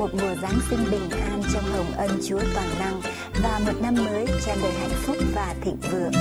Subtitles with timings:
[0.00, 3.00] Một mùa Giáng sinh bình an trong hồng ân Chúa toàn năng
[3.42, 6.12] và một năm mới tràn đầy hạnh phúc và thịnh vượng.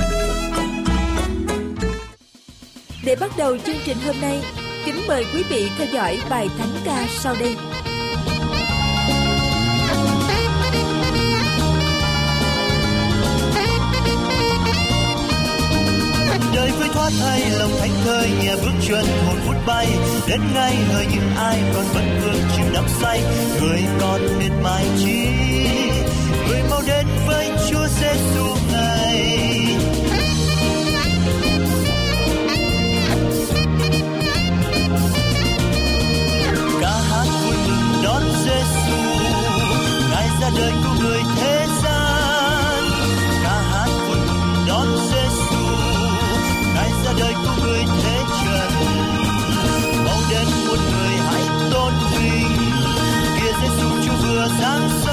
[3.06, 4.42] Để bắt đầu chương trình hôm nay,
[4.86, 7.56] kính mời quý vị theo dõi bài thánh ca sau đây.
[17.10, 19.88] Đời hay lòng thánh thơi nhẹ bước chân một phút bay.
[20.28, 23.22] Đến ngay hơi những ai còn vẫn vương chìm đắm say.
[23.62, 25.28] Người còn miệt mài chi,
[26.48, 29.36] người mau đến với chúa giêsu này
[36.82, 38.98] ca hát vui mừng đón giêsu
[40.12, 41.22] ngài ra đời cứu người
[54.48, 55.09] giêsu chúa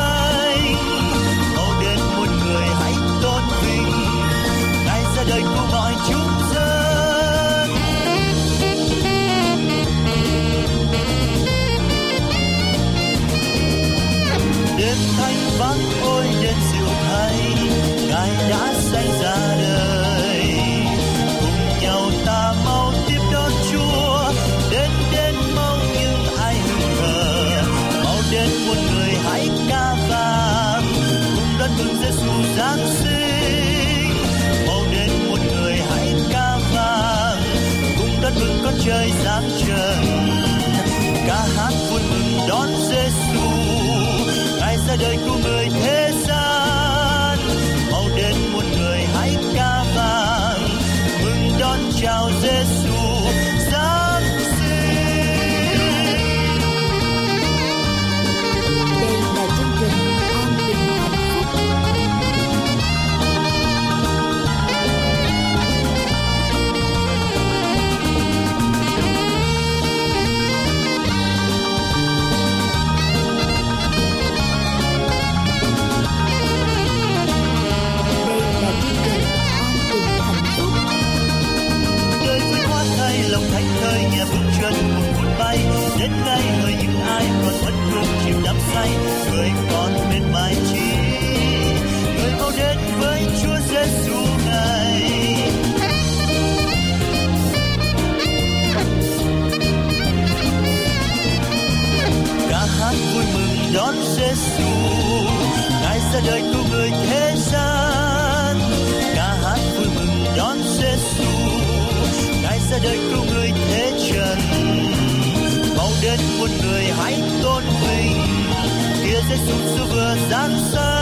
[119.46, 120.95] kia Giêsu xưa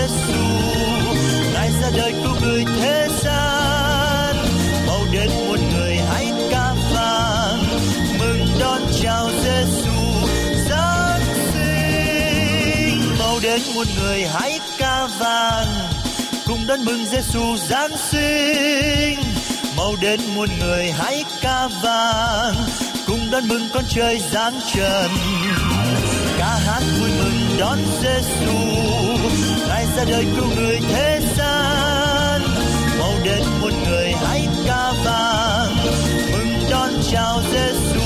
[0.00, 0.42] Giêsu
[1.52, 4.36] ngài ra đời cứu người thế gian.
[4.86, 7.62] Mau đến một người hãy ca vang,
[8.18, 10.00] mừng đón chào Giêsu
[10.68, 11.20] giáng
[11.52, 13.18] sinh.
[13.18, 15.66] Mau đến một người hãy ca vang,
[16.46, 19.18] cùng đón mừng Giêsu giáng sinh.
[19.76, 22.54] Mau đến một người hãy ca vang,
[23.06, 25.10] cùng đón mừng con trời giáng trần.
[26.38, 28.89] Ca hát vui mừng đón Giêsu
[29.96, 32.40] ra đời cứu người thế gian.
[32.98, 35.76] Mau đến một người hãy ca vang,
[36.32, 38.00] mừng đón chào Giêsu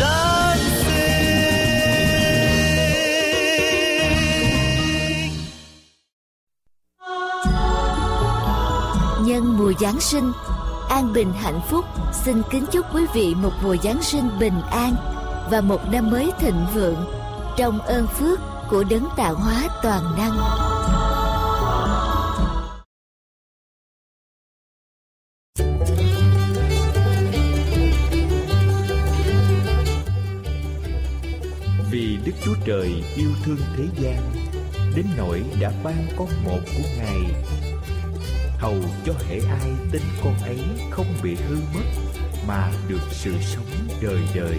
[0.00, 1.28] giáng sinh.
[9.26, 10.32] Nhân mùa giáng sinh,
[10.88, 11.84] an bình hạnh phúc.
[12.24, 14.94] Xin kính chúc quý vị một mùa giáng sinh bình an
[15.50, 17.04] và một năm mới thịnh vượng,
[17.56, 18.40] trong ơn phước
[18.70, 20.38] của đấng tạo hóa toàn năng.
[32.64, 34.32] Trời yêu thương thế gian,
[34.96, 37.18] Đến nỗi đã ban con một của Ngài.
[38.58, 38.74] Hầu
[39.06, 40.58] cho hệ ai tin con ấy
[40.90, 41.84] không bị hư mất
[42.48, 44.58] Mà được sự sống đời đời.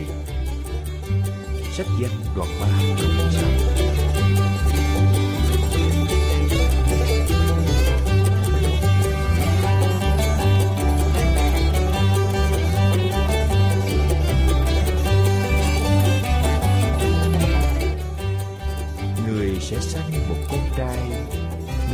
[1.71, 2.67] Sách danh đoạn 3
[2.97, 3.88] câu 6
[19.69, 20.97] sẽ sanh một con trai,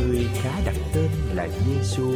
[0.00, 2.12] Người khá đặt tên là Giêsu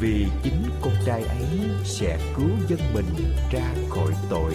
[0.00, 1.48] Vì chính con trai ấy
[1.84, 4.54] sẽ cứu dân mình ra khỏi tội.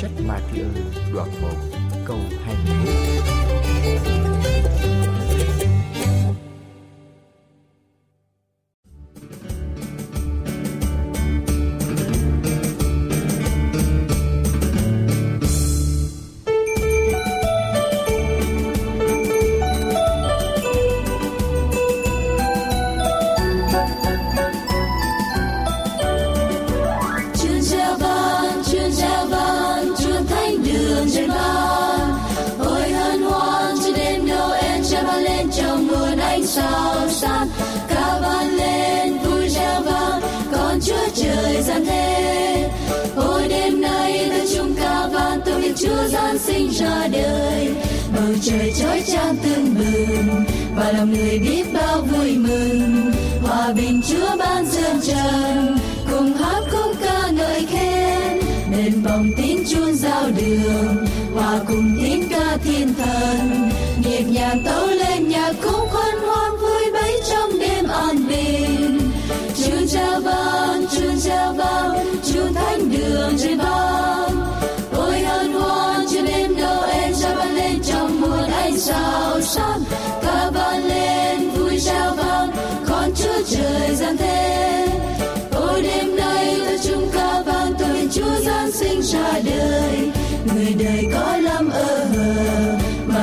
[0.00, 0.64] Sách Matthew
[1.14, 1.48] đoạn 1
[2.06, 4.31] câu 21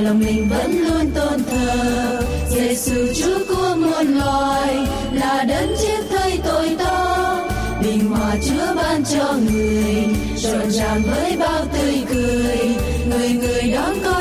[0.09, 2.21] lòng mình vẫn luôn tôn thờ.
[2.49, 4.75] Giêsu Chúa của muôn loài
[5.13, 7.47] là đấng chết thay tội to
[7.83, 10.05] bình hòa Chúa ban cho người
[10.37, 12.57] rộn ràng với bao tươi cười.
[13.09, 14.18] Người người đón con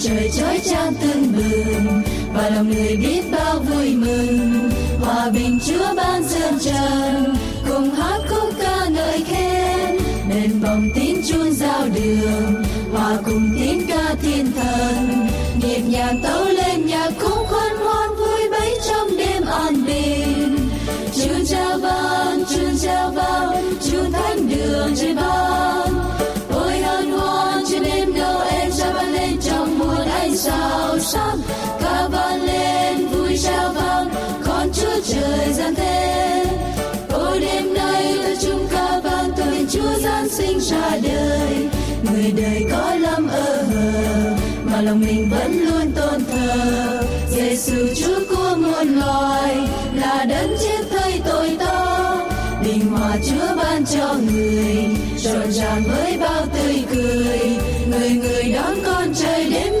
[0.00, 2.02] trời chói chang tưng bừng,
[2.34, 4.70] và lòng người biết bao vui mừng.
[5.00, 7.36] Hòa bình Chúa ban dương trần,
[7.68, 9.98] cùng hát khúc ca ngợi khen.
[10.28, 15.28] Bên vòng tín chuông giao đường, hòa cùng tín ca thiên thần.
[15.62, 20.58] Nhịp nhàng tấu lên nhạc khúc khôn hoan vui bấy trong đêm an bình.
[21.14, 25.85] Chúa cha vang chúa cha vang chúa thánh đường trên ban.
[31.12, 31.38] Sáng
[31.80, 34.08] ca ban lên vui chào vang,
[34.46, 36.44] con Chúa trời gian thế
[37.12, 41.68] ôi, đêm nay ta chung ca vang, tôi Chúa gian sinh ra đời.
[42.02, 47.02] Người đời có lắm ơ hờ, mà lòng mình vẫn luôn tôn thờ.
[47.30, 49.56] Giêsu Chúa của muôn loài,
[49.94, 52.16] là đấng chết thay tội ta
[52.64, 54.86] bình hòa Chúa ban cho người
[55.18, 57.40] rộn ràng với bao tươi cười.
[57.90, 59.75] Người người đón con trời đêm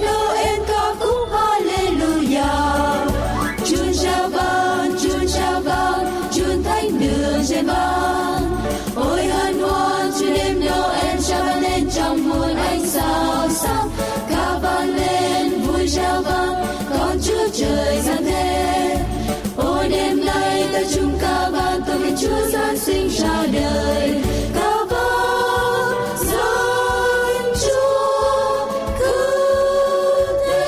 [22.20, 24.22] Chúa giáng sinh ra đời.
[24.54, 28.68] Cao vang dân Chúa
[28.98, 29.08] cứu
[30.46, 30.62] thế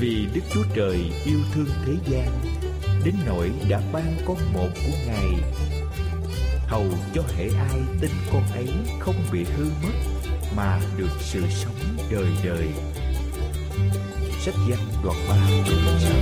[0.00, 2.28] vì Đức Chúa Trời yêu thương thế gian,
[3.04, 5.30] đến nỗi đã ban con một của Ngài
[6.72, 8.68] hầu cho hệ ai tin con ấy
[9.00, 9.92] không bị hư mất
[10.56, 12.68] mà được sự sống đời đời.
[14.40, 15.36] Sách văn đoạn ba
[15.66, 16.12] câu 6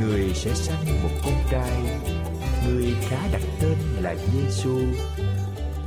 [0.00, 1.72] Người sẽ sanh một con trai,
[2.66, 4.78] Người khá đặt tên là Giêsu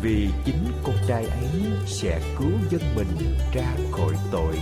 [0.01, 1.49] Vì chính con trai ấy
[1.87, 4.55] sẽ cứu dân mình ra khỏi tội.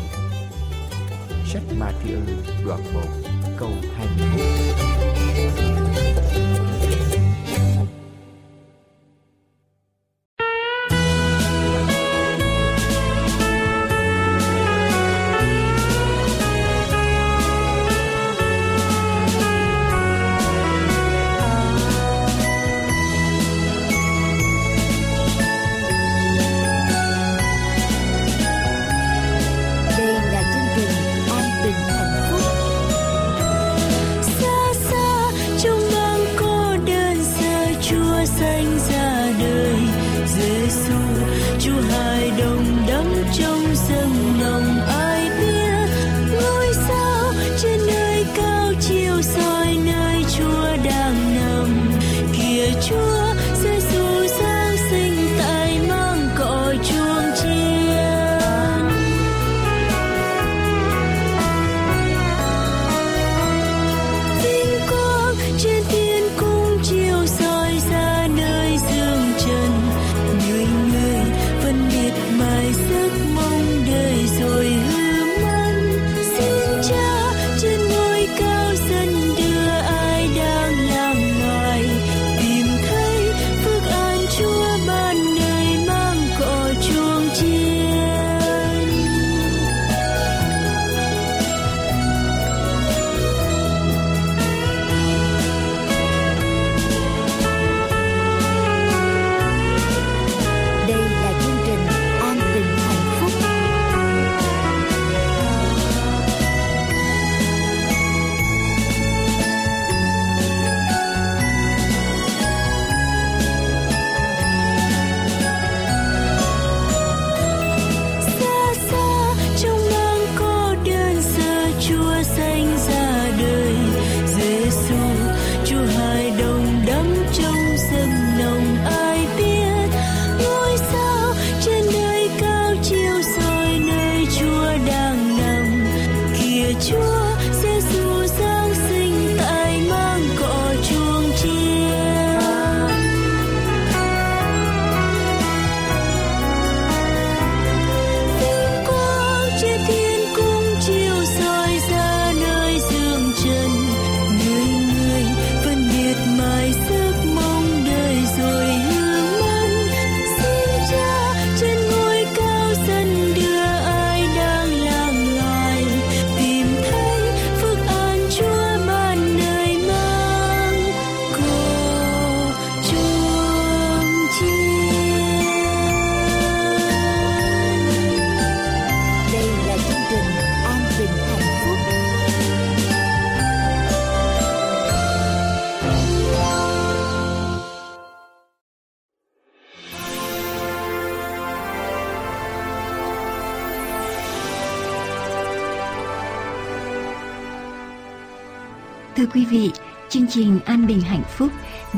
[1.45, 2.19] Sách Matthew
[2.65, 3.01] đoạn 1
[3.57, 4.98] câu 21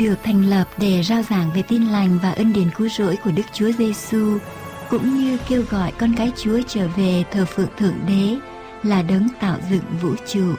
[0.01, 3.31] được thành lập để rao giảng về tin lành và ân điển cứu rỗi của
[3.31, 4.37] Đức Chúa Giêsu,
[4.89, 8.35] cũng như kêu gọi con cái Chúa trở về thờ phượng Thượng Đế
[8.83, 10.53] là đấng tạo dựng vũ trụ.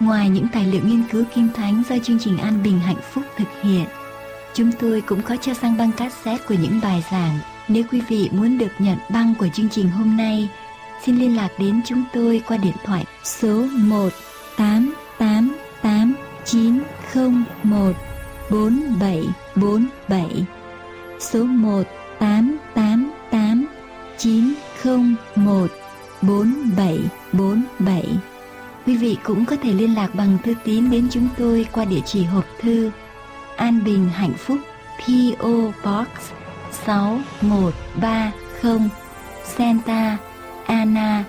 [0.00, 3.24] Ngoài những tài liệu nghiên cứu kinh thánh do chương trình An Bình Hạnh Phúc
[3.36, 3.84] thực hiện,
[4.54, 7.38] chúng tôi cũng có cho sang băng cassette của những bài giảng.
[7.68, 10.48] Nếu quý vị muốn được nhận băng của chương trình hôm nay,
[11.04, 14.08] xin liên lạc đến chúng tôi qua điện thoại số 1
[14.56, 16.14] 888
[16.44, 18.07] 901
[18.50, 20.44] 4747
[21.18, 21.82] số 1
[22.18, 23.66] 888
[24.18, 25.70] 901
[26.22, 28.18] 4747
[28.86, 32.00] Quý vị cũng có thể liên lạc bằng thư tín đến chúng tôi qua địa
[32.06, 32.90] chỉ hộp thư
[33.56, 34.58] An Bình Hạnh Phúc
[34.98, 36.08] PO Box
[36.86, 38.88] 6130
[39.44, 40.18] Santa
[40.68, 41.24] Ana,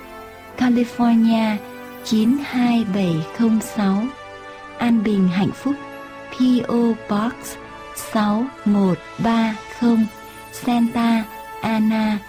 [0.57, 1.57] California
[2.05, 4.05] 92706
[4.77, 5.75] An Bình Hạnh Phúc.
[6.39, 7.33] PO Box
[7.95, 10.07] 6130
[10.51, 11.23] Santa
[11.61, 12.19] Ana,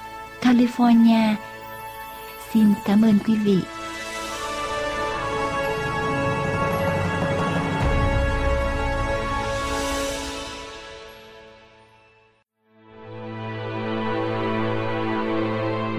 [0.40, 1.34] California.
[2.52, 3.58] Xin cảm ơn quý vị.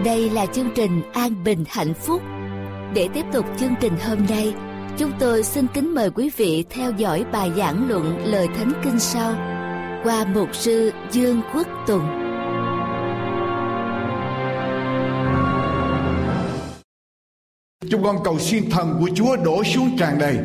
[0.06, 2.22] Đây là chương trình An Bình Hạnh Phúc.
[2.94, 4.54] Để tiếp tục chương trình hôm nay,
[4.98, 9.00] chúng tôi xin kính mời quý vị theo dõi bài giảng luận lời Thánh Kinh
[9.00, 9.34] sau
[10.04, 12.04] qua mục sư Dương Quốc Tùng.
[17.90, 20.38] Chúng con cầu xin thần của Chúa đổ xuống tràn đầy,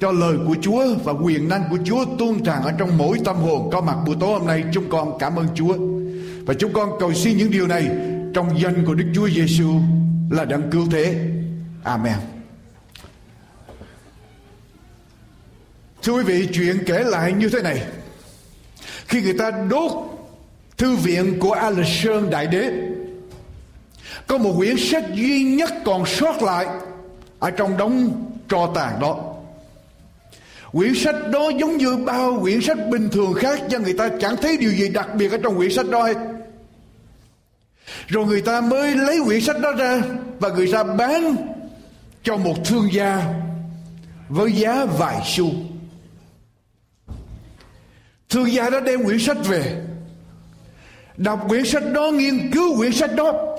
[0.00, 3.36] cho lời của Chúa và quyền năng của Chúa tuôn tràn ở trong mỗi tâm
[3.36, 4.64] hồn có mặt buổi tối hôm nay.
[4.72, 5.76] Chúng con cảm ơn Chúa
[6.46, 7.90] và chúng con cầu xin những điều này
[8.34, 9.70] trong danh của Đức Chúa Giêsu
[10.30, 11.30] là đấng cứu thế.
[11.82, 12.33] Amen.
[16.04, 17.82] Thưa quý vị, chuyện kể lại như thế này.
[19.06, 19.92] Khi người ta đốt
[20.76, 22.70] thư viện của Alexander Đại Đế,
[24.26, 26.66] có một quyển sách duy nhất còn sót lại
[27.38, 29.34] ở trong đống tro tàn đó.
[30.72, 34.36] Quyển sách đó giống như bao quyển sách bình thường khác cho người ta chẳng
[34.36, 36.16] thấy điều gì đặc biệt ở trong quyển sách đó hết.
[38.06, 40.02] Rồi người ta mới lấy quyển sách đó ra
[40.38, 41.36] và người ta bán
[42.22, 43.34] cho một thương gia
[44.28, 45.46] với giá vài xu.
[48.34, 49.82] Thương gia đã đem quyển sách về.
[51.16, 53.56] Đọc quyển sách đó, Nghiên cứu quyển sách đó.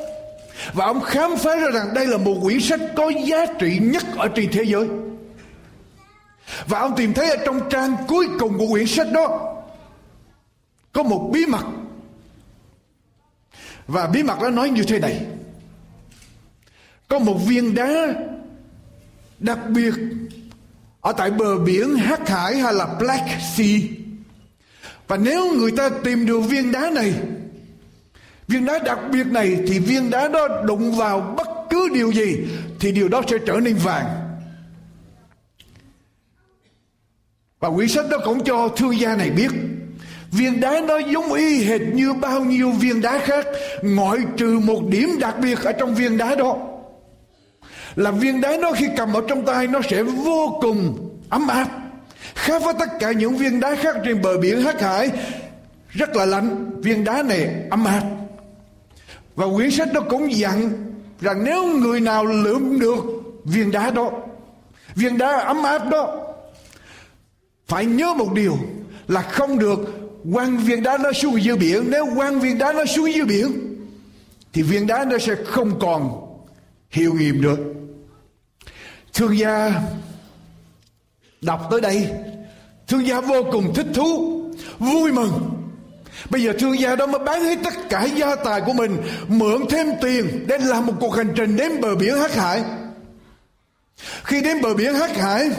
[0.73, 4.03] Và ông khám phá ra rằng Đây là một quyển sách có giá trị nhất
[4.17, 4.87] Ở trên thế giới.
[6.67, 9.55] Và ông tìm thấy ở trong trang cuối cùng của quyển sách đó,
[10.93, 11.63] Có một bí mật.
[13.87, 15.25] Và bí mật đó nói như thế này.
[17.07, 18.13] Có một viên đá
[19.39, 19.93] Đặc biệt
[21.01, 24.04] Ở tại bờ biển Hắc Hải hay là Black Sea
[25.07, 27.13] và nếu người ta tìm được viên đá này,
[28.47, 32.37] Viên đá đặc biệt này Thì viên đá đó đụng vào bất cứ điều gì
[32.79, 34.05] Thì điều đó sẽ trở nên vàng.
[37.59, 39.51] Và quyển sách đó cũng cho thương gia này biết,
[40.31, 43.45] Viên đá đó giống y hệt như bao nhiêu viên đá khác,
[43.83, 46.57] Ngoại trừ một điểm đặc biệt ở trong viên đá đó.
[47.95, 51.84] Là viên đá đó khi cầm ở trong tay Nó sẽ vô cùng ấm áp.
[52.35, 55.09] Khác với tất cả những viên đá khác trên bờ biển Hắc Hải
[55.89, 58.03] rất là lạnh, viên đá này ấm áp.
[59.35, 60.71] Và quyển sách đó cũng dặn
[61.21, 63.03] rằng nếu người nào lượm được
[63.43, 64.11] viên đá đó,
[64.95, 66.21] viên đá ấm áp đó,
[67.67, 68.57] phải nhớ một điều
[69.07, 69.79] là không được
[70.33, 71.83] quăng viên đá nó xuống dưới biển.
[71.91, 73.75] Nếu quăng viên đá nó xuống dưới biển,
[74.53, 76.11] thì viên đá nó sẽ không còn
[76.89, 77.59] hiệu nghiệm được.
[79.13, 79.81] Thương gia
[81.45, 82.09] Đọc tới đây,
[82.87, 84.41] Thương gia vô cùng thích thú,
[84.79, 85.31] Vui mừng.
[86.29, 89.61] Bây giờ thương gia đó mới bán hết tất cả gia tài của mình, Mượn
[89.69, 92.63] thêm tiền Để làm một cuộc hành trình đến bờ biển Hắc Hải.
[94.23, 95.49] Khi đến bờ biển Hắc Hải,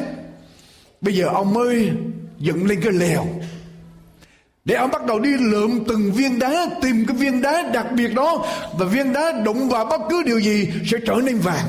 [1.01, 1.91] Bây giờ ông mới
[2.39, 3.27] dựng lên cái lèo
[4.65, 8.15] để ông bắt đầu đi lượm từng viên đá, Tìm cái viên đá đặc biệt
[8.15, 8.47] đó,
[8.79, 11.67] Và viên đá đụng vào bất cứ điều gì Sẽ trở nên vàng.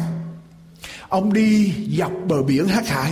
[1.10, 3.12] Ông đi dọc bờ biển Hắc Hải.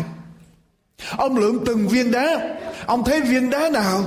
[1.17, 2.55] Ông lượm từng viên đá.
[2.85, 4.03] Ông thấy viên đá nào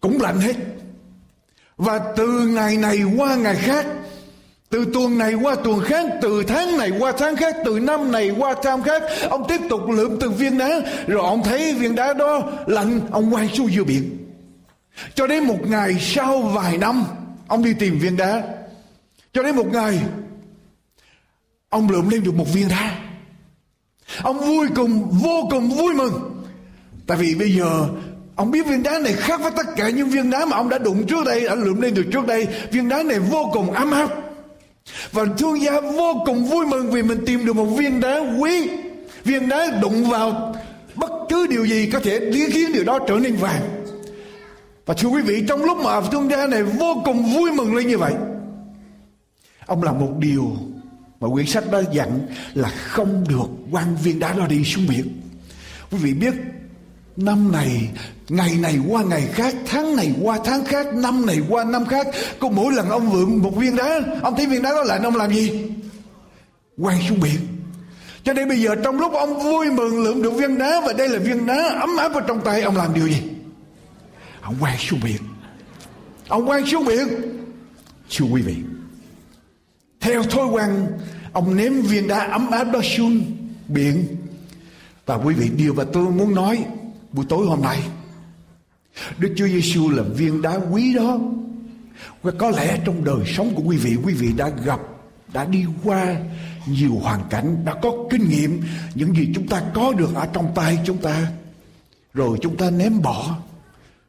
[0.00, 0.56] Cũng lạnh hết.
[1.76, 3.86] Và từ ngày này qua ngày khác,
[4.70, 8.30] từ tuần này qua tuần khác, Từ tháng này qua tháng khác, Từ năm này
[8.38, 10.80] qua năm khác, Ông tiếp tục lượm từng viên đá.
[11.06, 14.18] Rồi ông thấy viên đá đó lạnh, Ông quay xuống dưới biển.
[15.14, 17.04] Cho đến một ngày sau vài năm,
[17.48, 18.42] Ông đi tìm viên đá.
[19.32, 19.98] Cho đến một ngày,
[21.68, 23.05] Ông lượm lên được một viên đá.
[24.22, 26.44] Ông vui cùng vô cùng vui mừng
[27.06, 27.88] Tại vì bây giờ
[28.36, 30.78] Ông biết viên đá này khác với tất cả những viên đá mà ông đã
[30.78, 32.48] đụng trước đây, đã lượm lên được trước đây.
[32.70, 34.10] Viên đá này vô cùng ấm áp.
[35.12, 38.68] Và thương gia vô cùng vui mừng vì mình tìm được một viên đá quý.
[39.24, 40.54] Viên đá đụng vào
[40.94, 43.84] bất cứ điều gì có thể khiến điều đó trở nên vàng.
[44.86, 47.88] Và thưa quý vị, trong lúc mà thương gia này vô cùng vui mừng lên
[47.88, 48.14] như vậy,
[49.66, 50.56] ông làm một điều
[51.20, 55.20] mà quyển sách đó dặn là không được quăng viên đá đó đi xuống biển.
[55.90, 56.34] Quý vị biết,
[57.16, 57.88] năm này,
[58.28, 62.06] ngày này qua ngày khác, tháng này qua tháng khác, năm này qua năm khác,
[62.40, 65.16] có mỗi lần ông vượm một viên đá, ông thấy viên đá đó lại ông
[65.16, 65.62] làm gì?
[66.82, 67.38] Quăng xuống biển.
[68.24, 71.08] Cho nên bây giờ trong lúc ông vui mừng lượm được viên đá và đây
[71.08, 73.22] là viên đá ấm áp ở trong tay, ông làm điều gì?
[74.40, 75.22] Ông quăng xuống biển.
[76.28, 77.08] Ông quăng xuống biển.
[78.16, 78.54] Thưa quý vị
[80.06, 80.86] theo thói quen,
[81.32, 83.24] ông ném viên đá ấm áp đó xuống
[83.68, 84.06] biển.
[85.06, 86.64] Và quý vị điều mà tôi muốn nói
[87.12, 87.78] buổi tối hôm nay,
[89.18, 91.18] Đức Chúa Giêsu là viên đá quý đó.
[92.22, 94.80] Và có lẽ trong đời sống của quý vị quý vị đã gặp,
[95.32, 96.16] đã đi qua
[96.66, 98.62] nhiều hoàn cảnh, đã có kinh nghiệm,
[98.94, 101.26] những gì chúng ta có được ở trong tay chúng ta.
[102.14, 103.38] Rồi chúng ta ném bỏ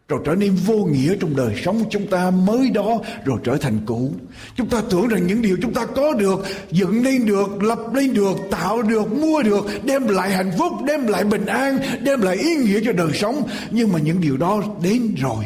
[0.08, 3.80] rồi trở nên vô nghĩa trong đời sống chúng ta mới đó rồi trở thành
[3.86, 4.12] cũ.
[4.56, 8.14] Chúng ta tưởng rằng những điều chúng ta có được dựng lên được lập lên
[8.14, 12.36] được tạo được mua được đem lại hạnh phúc đem lại bình an đem lại
[12.36, 13.44] ý nghĩa cho đời sống.
[13.72, 15.46] Nhưng mà những điều đó đến rồi.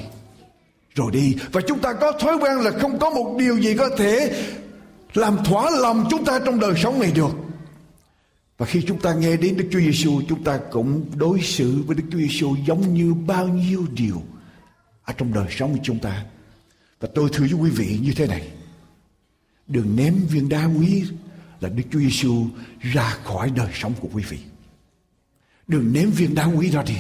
[0.96, 1.36] Rồi đi.
[1.52, 4.44] Và chúng ta có thói quen là không có một điều gì có thể
[5.14, 7.32] làm thỏa lòng chúng ta trong đời sống này được.
[8.58, 11.96] Và khi chúng ta nghe đến Đức Chúa Giêsu, chúng ta cũng đối xử với
[11.96, 14.22] Đức Chúa Giêsu giống như bao nhiêu điều
[15.04, 16.26] ở trong đời sống của chúng ta.
[17.00, 18.52] Và tôi thưa với quý vị như thế này.
[19.68, 21.04] Đừng ném viên đá quý
[21.60, 22.46] là Đức Chúa Giêsu
[22.80, 24.40] ra khỏi đời sống của quý vị.
[25.68, 26.98] Đừng ném viên đá quý ra đi.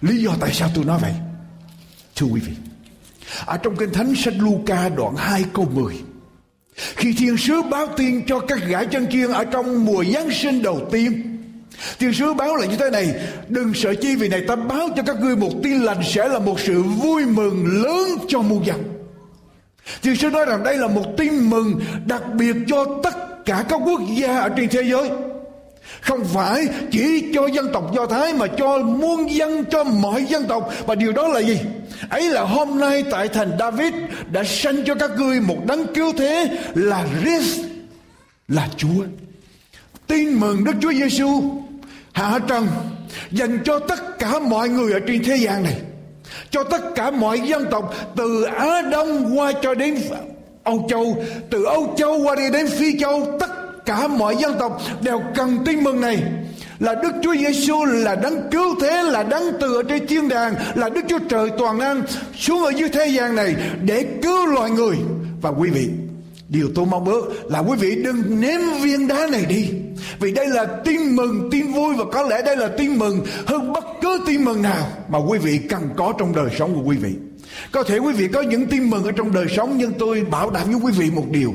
[0.00, 1.14] Lý do tại sao tôi nói vậy?
[2.16, 2.52] Thưa quý vị,
[3.46, 5.94] ở trong Kinh Thánh sách Luca đoạn 2 câu 10
[6.76, 10.62] khi thiên sứ báo tin cho các gã chân chiên ở trong mùa Giáng sinh
[10.62, 11.33] đầu tiên
[11.98, 13.14] Thiên sứ báo là như thế này
[13.48, 16.38] Đừng sợ chi vì này ta báo cho các ngươi một tin lành Sẽ là
[16.38, 18.82] một sự vui mừng lớn cho muôn dân
[20.02, 23.80] Thiên sứ nói rằng đây là một tin mừng Đặc biệt cho tất cả các
[23.86, 25.10] quốc gia ở trên thế giới
[26.00, 30.44] không phải chỉ cho dân tộc Do Thái mà cho muôn dân, cho mọi dân
[30.44, 30.72] tộc.
[30.86, 31.60] Và điều đó là gì?
[32.08, 33.94] Ấy là hôm nay tại thành David
[34.30, 37.60] đã sanh cho các ngươi một đấng cứu thế là Christ,
[38.48, 39.04] là Chúa.
[40.06, 41.42] Tin mừng Đức Chúa Giêsu
[42.14, 42.66] hạ trần,
[43.30, 45.76] dành cho tất cả mọi người ở trên thế gian này,
[46.50, 49.98] cho tất cả mọi dân tộc từ Á Đông qua cho đến
[50.64, 53.50] Âu Châu, từ Âu Châu qua đi đến Phi Châu, tất
[53.86, 56.22] cả mọi dân tộc đều cần tin mừng này.
[56.78, 60.54] Là Đức Chúa Giêsu là đấng cứu thế, là đấng từ ở trên thiên đàng,
[60.74, 62.02] là Đức Chúa Trời toàn năng
[62.38, 64.96] xuống ở dưới thế gian này để cứu loài người.
[65.42, 65.88] Và quý vị
[66.48, 69.68] điều tôi mong ước là quý vị đừng ném viên đá này đi.
[70.20, 73.72] Vì đây là tin mừng, tin vui và có lẽ đây là tin mừng hơn
[73.72, 76.96] bất cứ tin mừng nào mà quý vị cần có trong đời sống của quý
[76.96, 77.10] vị.
[77.72, 80.50] Có thể quý vị có những tin mừng ở trong đời sống nhưng tôi bảo
[80.50, 81.54] đảm với quý vị một điều.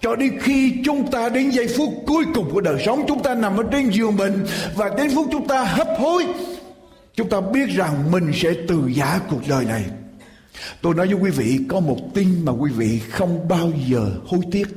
[0.00, 3.34] Cho đến khi chúng ta đến giây phút cuối cùng của đời sống, chúng ta
[3.34, 6.26] nằm ở trên giường bệnh và đến phút chúng ta hấp hối,
[7.14, 9.84] chúng ta biết rằng mình sẽ từ giả cuộc đời này
[10.82, 14.40] tôi nói với quý vị có một tin mà quý vị không bao giờ hối
[14.52, 14.68] tiếc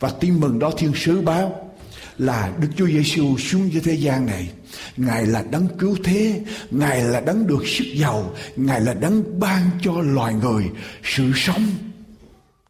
[0.00, 1.70] và tin mừng đó thiên sứ báo
[2.18, 4.50] là Đức Chúa Giêsu xuống dưới thế gian này.
[4.96, 9.70] Ngài là đấng cứu thế, Ngài là đấng được sức giàu, Ngài là đấng ban
[9.82, 10.64] cho loài người
[11.04, 11.66] sự sống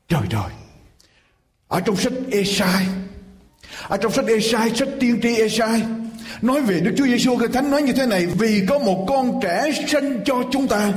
[0.09, 0.51] trời trời.
[1.69, 2.87] Ở trong sách Esai
[3.89, 5.83] Ở trong sách Esai Sách tiên tri Esai
[6.43, 9.41] Nói về Đức Chúa Giêsu Kinh Thánh nói như thế này Vì có một con
[9.43, 10.93] trẻ sinh cho chúng ta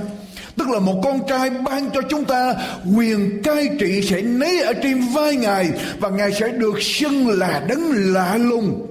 [0.61, 2.55] Tức là một con trai ban cho chúng ta,
[2.95, 5.69] Quyền cai trị sẽ nấy ở trên vai Ngài,
[5.99, 8.87] Và Ngài sẽ được xưng là đấng lạ lùng,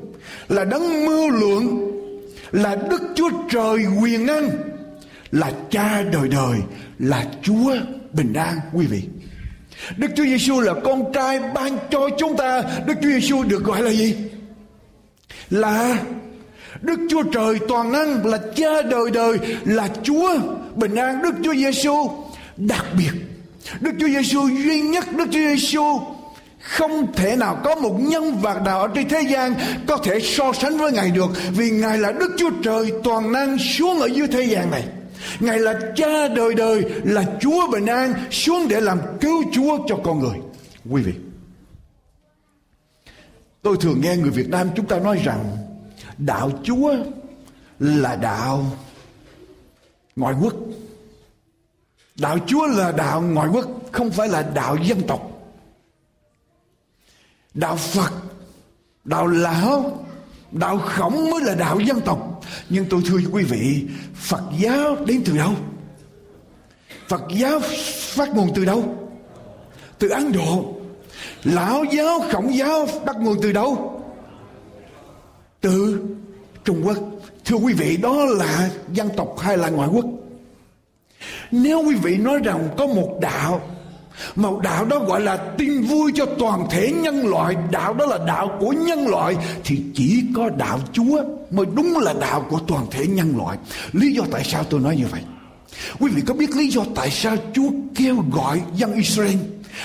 [0.48, 1.90] Là đấng mưu lượng
[2.52, 4.50] Là Đức Chúa Trời quyền năng,
[5.32, 6.58] Là cha đời đời,
[6.98, 7.76] Là Chúa
[8.12, 9.02] bình an, quý vị
[9.96, 12.62] Đức Chúa Giêsu là con trai ban cho chúng ta.
[12.86, 14.16] Đức Chúa Giêsu được gọi là gì?
[15.50, 15.98] Là
[16.80, 20.38] Đức Chúa Trời toàn năng, là cha đời đời, là Chúa
[20.74, 22.10] bình an Đức Chúa Giêsu
[22.56, 23.12] đặc biệt.
[23.80, 26.00] Đức Chúa Giêsu duy nhất, Đức Chúa Giêsu
[26.60, 29.54] không thể nào có một nhân vật nào ở trên thế gian
[29.86, 33.58] có thể so sánh với Ngài được, vì Ngài là Đức Chúa Trời toàn năng
[33.58, 34.84] xuống ở dưới thế gian này.
[35.40, 39.96] Ngài là cha đời đời, Là Chúa bình an, Xuống để làm cứu Chúa cho
[40.04, 40.38] con người
[40.90, 41.12] Quý vị,
[43.62, 45.56] Tôi thường nghe người Việt Nam chúng ta nói rằng,
[46.18, 46.94] Đạo Chúa
[47.78, 48.64] là đạo
[50.20, 50.54] ngoại quốc.
[52.16, 55.30] Đạo Chúa là đạo ngoại quốc, Không phải là đạo dân tộc.
[57.54, 58.12] Đạo Phật,
[59.04, 60.06] Đạo Lão,
[60.52, 62.40] Đạo khổng mới là đạo dân tộc.
[62.68, 65.52] Nhưng tôi thưa quý vị, Phật giáo đến từ đâu?
[67.08, 67.60] Phật giáo
[68.14, 69.08] phát nguồn từ đâu?
[69.98, 70.74] Từ Ấn Độ.
[71.44, 74.02] Lão giáo, khổng giáo bắt nguồn từ đâu?
[75.60, 76.02] Từ
[76.64, 76.96] Trung Quốc.
[77.44, 80.04] Thưa quý vị, đó là dân tộc hay là ngoại quốc?
[81.50, 83.60] Nếu quý vị nói rằng có một đạo,
[84.36, 88.18] mà đạo đó gọi là tin vui cho toàn thể nhân loại, đạo đó là
[88.26, 92.86] đạo của nhân loại, thì chỉ có đạo chúa mới đúng là đạo của toàn
[92.90, 93.58] thể nhân loại.
[93.92, 95.20] Lý do tại sao tôi nói như vậy?
[95.98, 99.36] Quý vị có biết lý do tại sao chúa kêu gọi dân israel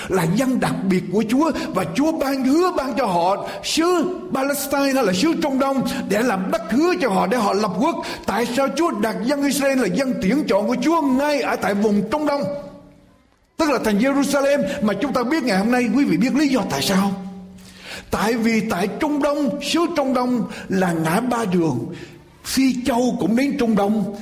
[0.08, 4.92] là dân đặc biệt của Chúa và Chúa ban hứa ban cho họ xứ Palestine
[4.94, 7.96] hay là xứ Trung Đông để làm đất hứa cho họ để họ lập quốc.
[8.26, 11.74] Tại sao Chúa đặt dân Israel là dân tuyển chọn của Chúa ngay ở tại
[11.74, 12.42] vùng Trung Đông?
[13.56, 16.48] Tức là thành Jerusalem mà chúng ta biết ngày hôm nay quý vị biết lý
[16.48, 17.12] do tại sao?
[18.10, 21.94] Tại vì tại Trung Đông, xứ Trung Đông là ngã ba đường.
[22.44, 24.16] Phi Châu cũng đến Trung Đông,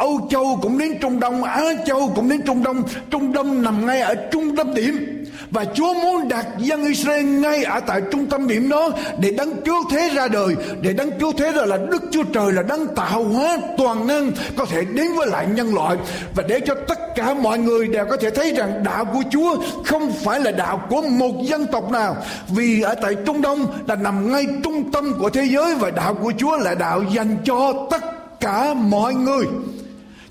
[0.00, 2.82] Âu Châu cũng đến Trung Đông, Á Châu cũng đến Trung Đông.
[3.10, 5.24] Trung Đông nằm ngay ở trung tâm điểm.
[5.50, 9.62] Và Chúa muốn đặt dân Israel ngay ở tại trung tâm điểm đó để đấng
[9.62, 10.56] cứu thế ra đời.
[10.80, 14.32] Để đấng cứu thế ra là Đức Chúa Trời là đấng tạo hóa toàn năng
[14.56, 15.96] có thể đến với lại nhân loại.
[16.34, 19.56] Và để cho tất cả mọi người đều có thể thấy rằng đạo của Chúa
[19.84, 22.16] không phải là đạo của một dân tộc nào.
[22.48, 26.14] Vì ở tại Trung Đông là nằm ngay trung tâm của thế giới và đạo
[26.14, 28.02] của Chúa là đạo dành cho tất
[28.40, 29.44] cả mọi người.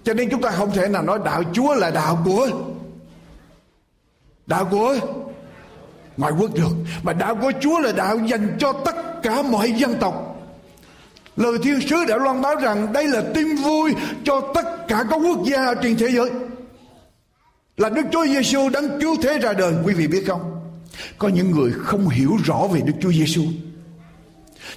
[0.10, 2.50] Cho nên chúng ta không thể nào nói đạo Chúa là đạo của
[4.46, 4.96] đạo của
[6.18, 6.72] ngoại quốc được,
[7.04, 10.42] mà đạo của Chúa là đạo dành cho tất cả mọi dân tộc.
[11.36, 13.94] Lời thiên sứ đã loan báo rằng đây là tin vui
[14.24, 16.30] cho tất cả các quốc gia trên thế giới.
[17.78, 20.62] Là Đức Chúa Giêsu đấng cứu thế ra đời, quý vị biết không?
[21.18, 23.44] Có những người không hiểu rõ về Đức Chúa Giêsu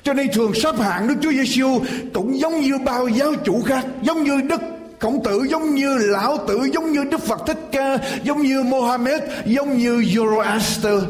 [0.03, 1.81] cho nên thường sắp hạng Đức Chúa Giêsu
[2.15, 4.61] cũng giống như bao giáo chủ khác, giống như Đức
[5.03, 9.23] Khổng tử giống như lão tử, giống như Đức Phật Thích Ca, giống như Mohammed,
[9.47, 11.01] giống như Zoroaster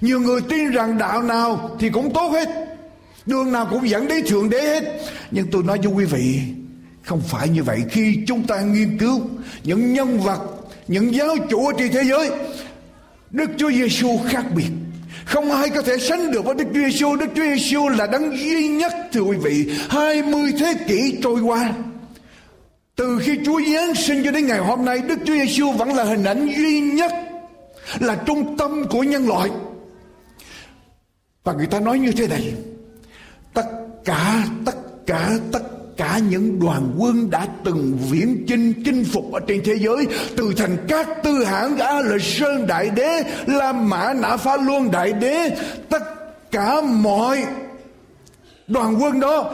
[0.00, 2.48] nhiều người tin rằng đạo nào thì cũng tốt hết,
[3.26, 6.40] đường nào cũng dẫn đến thượng đế hết nhưng tôi nói với quý vị,
[7.02, 9.20] không phải như vậy khi chúng ta nghiên cứu
[9.64, 10.40] những nhân vật,
[10.88, 12.30] những giáo chủ ở trên thế giới,
[13.30, 14.70] Đức Chúa Giêsu khác biệt
[15.24, 17.16] không ai có thể sánh được với Đức Chúa Giêsu.
[17.16, 19.72] Đức Chúa Giêsu là đấng duy nhất, thưa quý vị.
[19.90, 21.72] 20 thế kỷ trôi qua
[22.96, 26.04] từ khi Chúa Giáng sinh cho đến ngày hôm nay Đức Chúa Giêsu vẫn là
[26.04, 27.12] hình ảnh duy nhất
[28.00, 29.50] Là trung tâm của nhân loại.
[31.44, 32.54] Và người ta nói như thế này
[33.54, 33.66] Tất
[34.04, 34.76] cả, tất
[35.06, 35.62] cả, tất
[35.96, 40.52] cả những đoàn quân đã từng viễn chinh chinh phục ở trên thế giới từ
[40.56, 45.12] thành các tư hãng a lợi sơn đại đế la mã nã phá luân đại
[45.12, 45.50] đế
[45.88, 46.02] tất
[46.50, 47.44] cả mọi
[48.66, 49.50] đoàn quân đó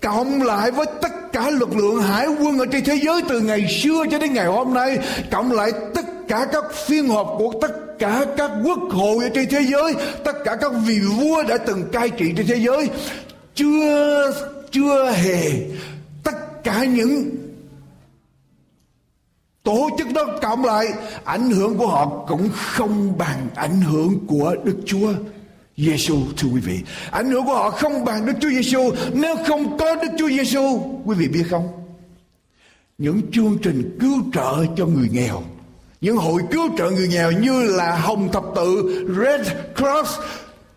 [0.00, 3.68] cộng lại với tất cả lực lượng hải quân ở trên thế giới từ ngày
[3.68, 4.98] xưa cho đến ngày hôm nay,
[5.30, 9.48] cộng lại tất cả các phiên họp của tất cả các quốc hội ở trên
[9.50, 12.88] thế giới, tất cả các vị vua đã từng cai trị trên thế giới.
[13.54, 14.32] Chưa
[14.70, 15.42] chưa hề
[16.24, 17.30] tất cả những
[19.62, 20.86] tổ chức đó cộng lại,
[21.24, 25.12] ảnh hưởng của họ cũng không bằng ảnh hưởng của đức chúa.
[25.86, 26.80] Giêsu thưa quý vị.
[27.10, 30.80] Ảnh hưởng của họ không bằng Đức Chúa Giêsu nếu không có Đức Chúa Giêsu.
[31.04, 31.68] Quý vị biết không?
[32.98, 35.42] Những chương trình cứu trợ cho người nghèo
[36.00, 40.18] những hội cứu trợ người nghèo như là Hồng Thập Tự, Red Cross,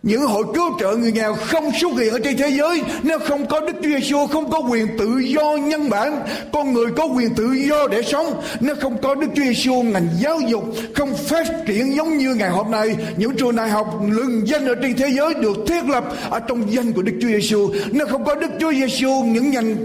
[0.04, 2.82] những hội cứu trợ người nghèo không xuất hiện ở trên thế giới.
[3.02, 6.86] Nếu không có Đức Chúa Giêsu không có quyền tự do nhân bản, con người
[6.96, 8.42] có quyền tự do để sống.
[8.60, 10.64] Nếu không có Đức Chúa Giêsu ngành giáo dục
[10.94, 12.96] không phát triển giống như ngày hôm nay.
[13.16, 16.72] Những trường đại học, lừng danh ở trên thế giới được thiết lập ở trong
[16.72, 19.76] danh của Đức Chúa Giêsu nếu không có Đức Chúa Giêsu những ngành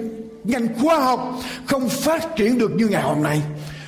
[0.44, 3.42] ngành khoa học không phát triển được như ngày hôm nay.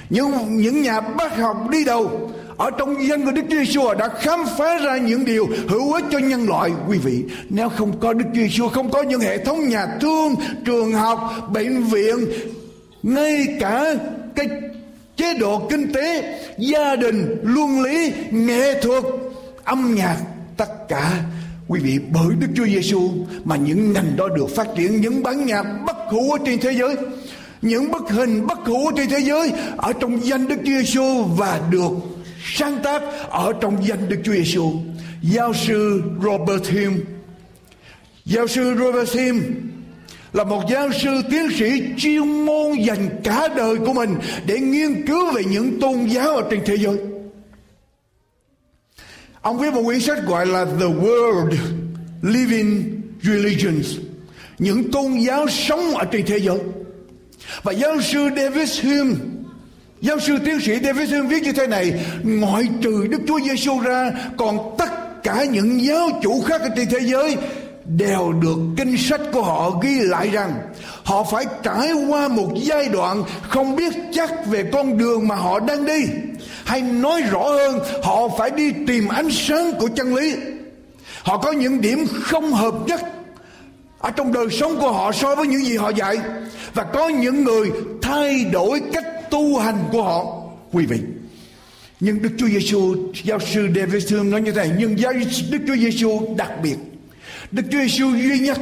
[0.10, 4.40] Những những nhà bác học đi đầu ở trong dân của Đức Giêsu đã khám
[4.58, 6.72] phá ra những điều hữu ích cho nhân loại.
[6.88, 10.36] Quý vị, nếu không có Đức Giêsu không có những hệ thống nhà thương,
[10.66, 12.18] trường học, bệnh viện,
[13.04, 13.96] ngay cả
[14.36, 14.48] cái
[15.18, 19.04] chế độ kinh tế, gia đình, luân lý, nghệ thuật,
[19.64, 20.18] âm nhạc,
[20.58, 21.12] tất cả.
[21.68, 23.10] Quý vị, bởi Đức Chúa Giêsu
[23.44, 26.72] mà những ngành đó được phát triển, những bản nhạc bất hủ ở trên thế
[26.80, 26.96] giới,
[27.62, 31.62] những bức hình bất hủ trên thế giới, ở trong danh Đức Chúa Giêsu và
[31.70, 31.92] được
[32.44, 34.72] sáng tác ở trong danh Đức Chúa Giêsu.
[35.22, 36.98] Giáo sư Robert Hume
[38.26, 39.42] Giáo sư Robert Hume
[40.34, 45.08] là một giáo sư tiến sĩ chuyên môn dành cả đời của mình để nghiên
[45.08, 46.98] cứu về những tôn giáo ở trên thế giới.
[49.42, 51.56] Ông viết một quyển sách gọi là The World
[52.22, 53.98] Living Religions,
[54.60, 56.60] những tôn giáo sống ở trên thế giới.
[57.64, 59.16] Và giáo sư David Hume
[60.02, 63.80] Giáo sư tiến sĩ David Hume viết như thế này, Ngoại trừ Đức Chúa Giêsu
[63.80, 67.38] ra, Còn tất cả những giáo chủ khác ở trên thế giới
[67.86, 70.54] đều được kinh sách của họ ghi lại rằng
[71.04, 75.60] họ phải trải qua một giai đoạn không biết chắc về con đường mà họ
[75.60, 76.06] đang đi.
[76.66, 80.36] Hay nói rõ hơn, họ phải đi tìm ánh sáng của chân lý.
[81.24, 83.02] Họ có những điểm không hợp nhất
[84.00, 86.18] ở trong đời sống của họ so với những gì họ dạy.
[86.74, 90.44] Và có những người thay đổi cách tu hành của họ.
[90.72, 91.00] Quý vị,
[92.00, 95.14] nhưng Đức Chúa Giêsu giáo sư David Hume nói như thế này, nhưng giáo
[95.52, 96.76] Đức Chúa Giêsu đặc biệt.
[97.52, 98.60] Đức Chúa Giêsu duy nhất.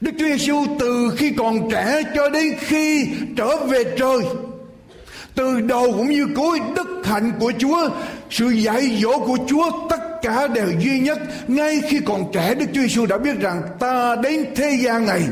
[0.00, 4.18] Đức Chúa Giêsu từ khi còn trẻ cho đến khi trở về trời,
[5.34, 7.88] từ đầu cũng như cuối, đức hạnh của Chúa,
[8.30, 11.18] sự dạy dỗ của Chúa, tất cả đều duy nhất.
[11.48, 15.22] Ngay khi còn trẻ, Đức Chúa Giêsu đã biết rằng ta đến thế gian này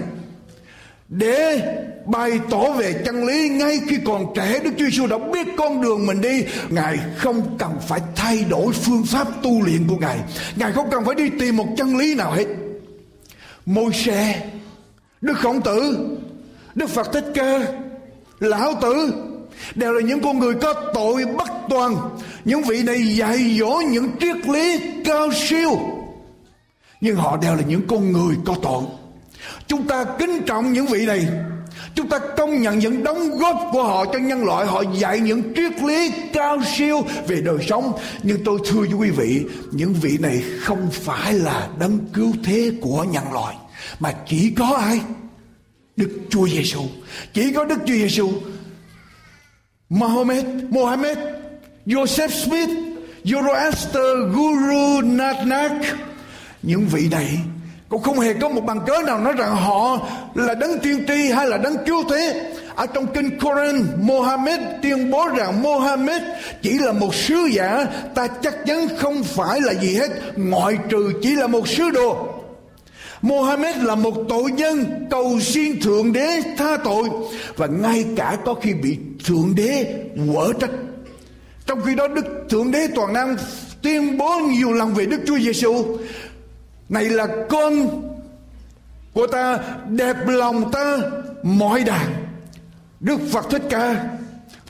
[1.12, 1.60] để
[2.06, 5.82] bày tỏ về chân lý ngay khi còn trẻ, Đức Chúa Giêsu đã biết con
[5.82, 6.44] đường mình đi.
[6.68, 10.18] Ngài không cần phải thay đổi phương pháp tu luyện của Ngài.
[10.56, 12.46] Ngài không cần phải đi tìm một chân lý nào hết.
[13.66, 14.50] Môi xe
[15.20, 16.08] Đức Khổng Tử,
[16.74, 17.60] Đức Phật Thích Ca,
[18.40, 19.12] Lão Tử
[19.74, 21.96] đều là những con người có tội bất toàn.
[22.44, 25.78] Những vị này dạy dỗ những triết lý cao siêu.
[27.00, 28.82] Nhưng họ đều là những con người có tội
[29.72, 31.26] chúng ta kính trọng những vị này.
[31.94, 34.66] Chúng ta công nhận những đóng góp của họ cho nhân loại.
[34.66, 37.92] Họ dạy những triết lý cao siêu về đời sống.
[38.22, 42.72] Nhưng tôi thưa với quý vị những vị này không phải là đấng cứu thế
[42.80, 43.56] của nhân loại
[44.00, 45.00] mà chỉ có ai?
[45.96, 46.82] Đức Chúa Giêsu
[47.32, 48.32] chỉ có Đức Chúa Giêsu
[49.88, 51.18] Mohammed, Mohammed,
[51.86, 52.70] Joseph Smith,
[53.24, 55.72] Zoroaster, Guru Nanak.
[56.62, 57.38] Những vị này
[57.92, 59.98] cũng không hề có một bằng cớ nào nói rằng họ
[60.34, 62.52] là đấng tiên tri hay là đấng cứu thế.
[62.74, 66.22] Ở trong kinh Koran, Mohammed tuyên bố rằng Mohammed
[66.62, 71.12] chỉ là một sứ giả, ta chắc chắn không phải là gì hết, ngoại trừ
[71.22, 72.28] chỉ là một sứ đồ.
[73.22, 77.08] Mohammed là một tội nhân cầu xin Thượng Đế tha tội
[77.56, 79.94] và ngay cả có khi bị Thượng Đế
[80.32, 80.70] quở trách.
[81.66, 83.36] Trong khi đó Đức Thượng Đế toàn năng
[83.82, 85.84] tuyên bố nhiều lần về Đức Chúa Giêsu
[86.88, 88.02] này là con
[89.12, 90.98] của ta, đẹp lòng ta,
[91.42, 92.12] mọi đàn.
[93.00, 94.04] Đức Phật Thích Ca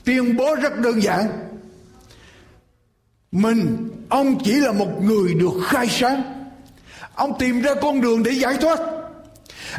[0.03, 1.27] tuyên bố rất đơn giản.
[3.31, 6.23] Mình, ông chỉ là một người được khai sáng.
[7.15, 8.79] Ông tìm ra con đường để giải thoát.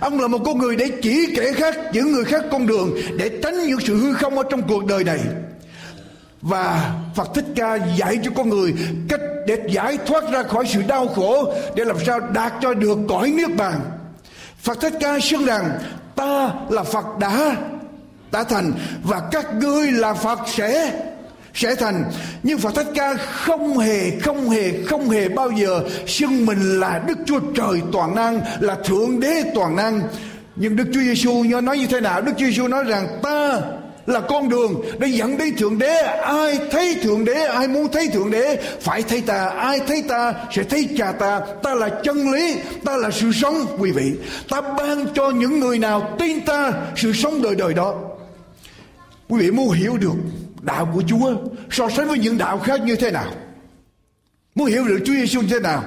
[0.01, 3.41] Ông là một con người để chỉ kẻ khác, Những người khác con đường Để
[3.43, 5.21] tránh những sự hư không ở trong cuộc đời này.
[6.45, 8.75] Và Phật Thích Ca dạy cho con người
[9.09, 12.99] Cách để giải thoát ra khỏi sự đau khổ Để làm sao đạt cho được
[13.09, 13.81] cõi niết bàn.
[14.63, 15.71] Phật Thích Ca xưng rằng,
[16.15, 17.57] Ta là Phật đã
[18.33, 20.93] đã thành Và các ngươi là Phật sẽ
[21.55, 22.05] sẽ thành.
[22.43, 27.03] Nhưng Phật Thích Ca không hề không hề không hề bao giờ xưng mình là
[27.07, 30.01] Đức Chúa Trời toàn năng, là Thượng Đế toàn năng.
[30.57, 32.21] Nhưng Đức Chúa Giêsu nói như thế nào?
[32.21, 33.61] Đức Chúa Giêsu nói rằng, ta
[34.07, 35.95] là con đường để dẫn đến thượng đế.
[36.23, 39.49] Ai thấy thượng đế, ai muốn thấy thượng đế, phải thấy ta.
[39.49, 41.41] Ai thấy ta sẽ thấy cha ta.
[41.63, 44.13] Ta là chân lý, ta là sự sống, quý vị.
[44.49, 47.95] Ta ban cho những người nào tin ta sự sống đời đời đó.
[49.29, 50.15] Quý vị muốn hiểu được
[50.63, 51.35] đạo của Chúa
[51.71, 53.31] so sánh với những đạo khác như thế nào?
[54.55, 55.85] Muốn hiểu được Chúa Giêsu như thế nào?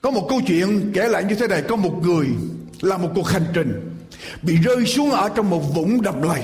[0.00, 1.62] Có một câu chuyện kể lại như thế này.
[1.68, 2.26] Có một người
[2.80, 3.98] làm một cuộc hành trình
[4.42, 6.42] bị rơi xuống ở trong một vũng đầm lầy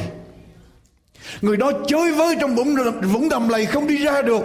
[1.41, 2.77] người đó chơi với trong vũng
[3.13, 4.45] vũng đầm lầy không đi ra được.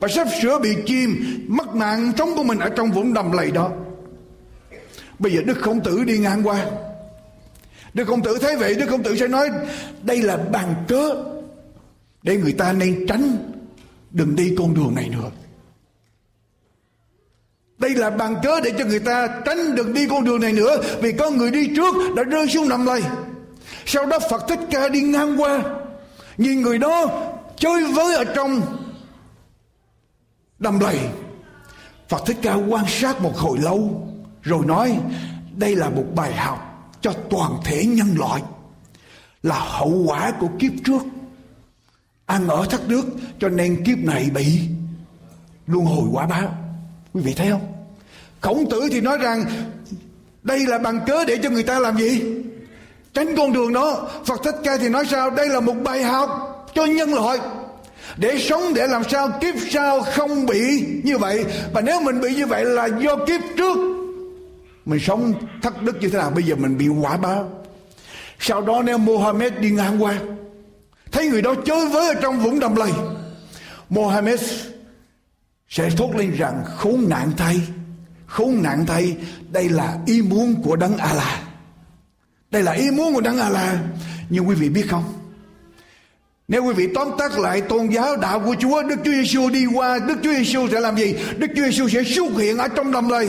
[0.00, 3.50] Và sắp sửa bị chìm, mất mạng sống của mình ở trong vũng đầm lầy
[3.50, 3.70] đó.
[5.18, 6.66] Bây giờ đức khổng tử đi ngang qua.
[7.94, 9.50] Đức khổng tử thấy vậy, đức khổng tử sẽ nói,
[10.02, 11.14] đây là bàn cớ
[12.22, 13.36] để người ta nên tránh,
[14.10, 15.30] đừng đi con đường này nữa.
[17.78, 20.76] Đây là bàn cớ để cho người ta tránh đừng đi con đường này nữa,
[21.02, 23.02] vì có người đi trước đã rơi xuống nằm lầy.
[23.86, 25.62] Sau đó phật thích ca đi ngang qua
[26.38, 27.06] nhìn người đó
[27.56, 28.60] chơi với ở trong
[30.58, 30.98] đầm lầy.
[32.08, 34.08] Phật thích ca quan sát một hồi lâu,
[34.42, 34.98] rồi nói,
[35.56, 38.42] đây là một bài học cho toàn thể nhân loại,
[39.42, 41.02] là hậu quả của kiếp trước.
[42.26, 43.06] Ăn ở thất đức
[43.40, 44.60] cho nên kiếp này bị
[45.66, 46.54] luân hồi quả báo.
[47.12, 47.72] Quý vị thấy không?
[48.40, 49.44] Khổng tử thì nói rằng,
[50.42, 52.22] đây là bằng cớ để cho người ta làm gì?
[53.14, 54.08] Tránh con đường đó.
[54.24, 55.30] Phật thích ca thì nói sao?
[55.30, 56.28] Đây là một bài học
[56.74, 57.38] cho nhân loại.
[58.16, 61.44] Để sống, để làm sao kiếp sau không bị như vậy.
[61.72, 63.76] Và nếu mình bị như vậy là do kiếp trước.
[64.84, 66.30] Mình sống thất đức như thế nào?
[66.30, 67.50] Bây giờ mình bị quả báo.
[68.40, 70.18] Sau đó nếu Mohammed đi ngang qua,
[71.12, 72.92] thấy người đó chơi với ở trong vũng đầm lầy,
[73.90, 74.40] Mohammed
[75.68, 77.60] sẽ thốt lên rằng, khốn nạn thay,
[78.26, 79.16] khốn nạn thay,
[79.50, 81.40] đây là ý muốn của đấng a la
[82.54, 83.74] đây là ý muốn của đấng Allah
[84.30, 85.04] nhưng quý vị biết không?
[86.48, 89.66] Nếu quý vị tóm tắt lại tôn giáo đạo của Chúa, Đức Chúa Giêsu đi
[89.74, 91.14] qua, Đức Chúa Giêsu sẽ làm gì?
[91.38, 93.28] Đức Chúa Giêsu sẽ xuất hiện ở trong đầm lầy.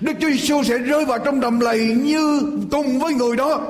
[0.00, 2.40] Đức Chúa Giêsu sẽ rơi vào trong đầm lầy như
[2.70, 3.60] cùng với người đó.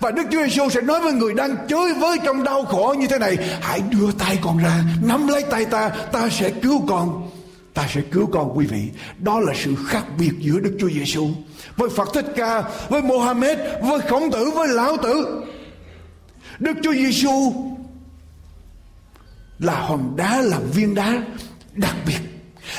[0.00, 3.06] Và Đức Chúa Giêsu sẽ nói với người đang chơi với trong đau khổ như
[3.06, 7.30] thế này, hãy đưa tay con ra, nắm lấy tay ta ta sẽ cứu con
[7.78, 8.82] ta sẽ cứu con quý vị.
[9.18, 11.28] Đó là sự khác biệt giữa Đức Chúa Giêsu
[11.76, 15.42] với Phật Thích Ca, với Mohammed, với Khổng Tử, với Lão Tử.
[16.58, 17.52] Đức Chúa Giêsu
[19.58, 21.22] là hòn đá là viên đá
[21.74, 22.18] đặc biệt.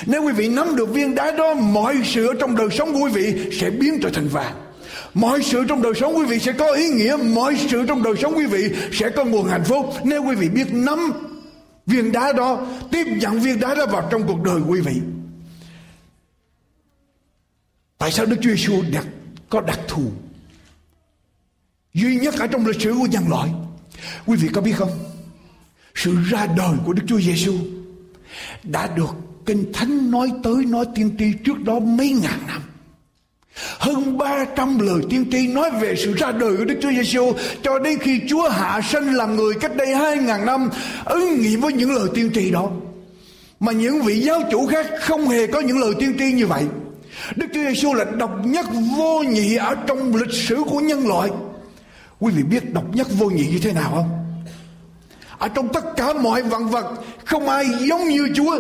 [0.06, 3.00] Nếu quý vị nắm được viên đá đó, mọi sự ở trong đời sống của
[3.00, 4.56] quý vị sẽ biến trở thành vàng.
[5.14, 8.14] Mọi sự trong đời sống quý vị sẽ có ý nghĩa, mọi sự trong đời
[8.22, 9.94] sống quý vị sẽ có nguồn hạnh phúc.
[10.04, 11.12] Nếu quý vị biết nắm
[11.90, 15.02] viên đá đó, tiếp nhận viên đá đó vào trong cuộc đời quý vị.
[17.98, 19.06] Tại sao đức chúa giêsu đặt,
[19.50, 20.12] có đặc thù
[21.94, 23.50] duy nhất ở trong lịch sử của nhân loại?
[24.26, 24.92] Quý vị có biết không?
[25.96, 27.54] Sự ra đời của đức chúa giêsu
[28.64, 29.16] đã được
[29.46, 32.62] kinh thánh nói tới, nói tiên tri trước đó mấy ngàn năm
[33.56, 37.34] hơn 300 lời tiên tri nói về sự ra đời của Đức Chúa Giêsu
[37.64, 40.70] cho đến khi Chúa hạ sinh làm người cách đây 2.000 năm,
[41.06, 42.70] ứng nghiệm với những lời tiên tri đó.
[43.60, 46.64] Mà những vị giáo chủ khác không hề có những lời tiên tri như vậy.
[47.36, 48.66] Đức Chúa Giêsu là độc nhất
[48.98, 51.30] vô nhị ở trong lịch sử của nhân loại.
[52.20, 54.10] Quý vị biết độc nhất vô nhị như thế nào không?
[55.38, 56.86] Ở trong tất cả mọi vạn vật,
[57.26, 58.60] không ai giống như Chúa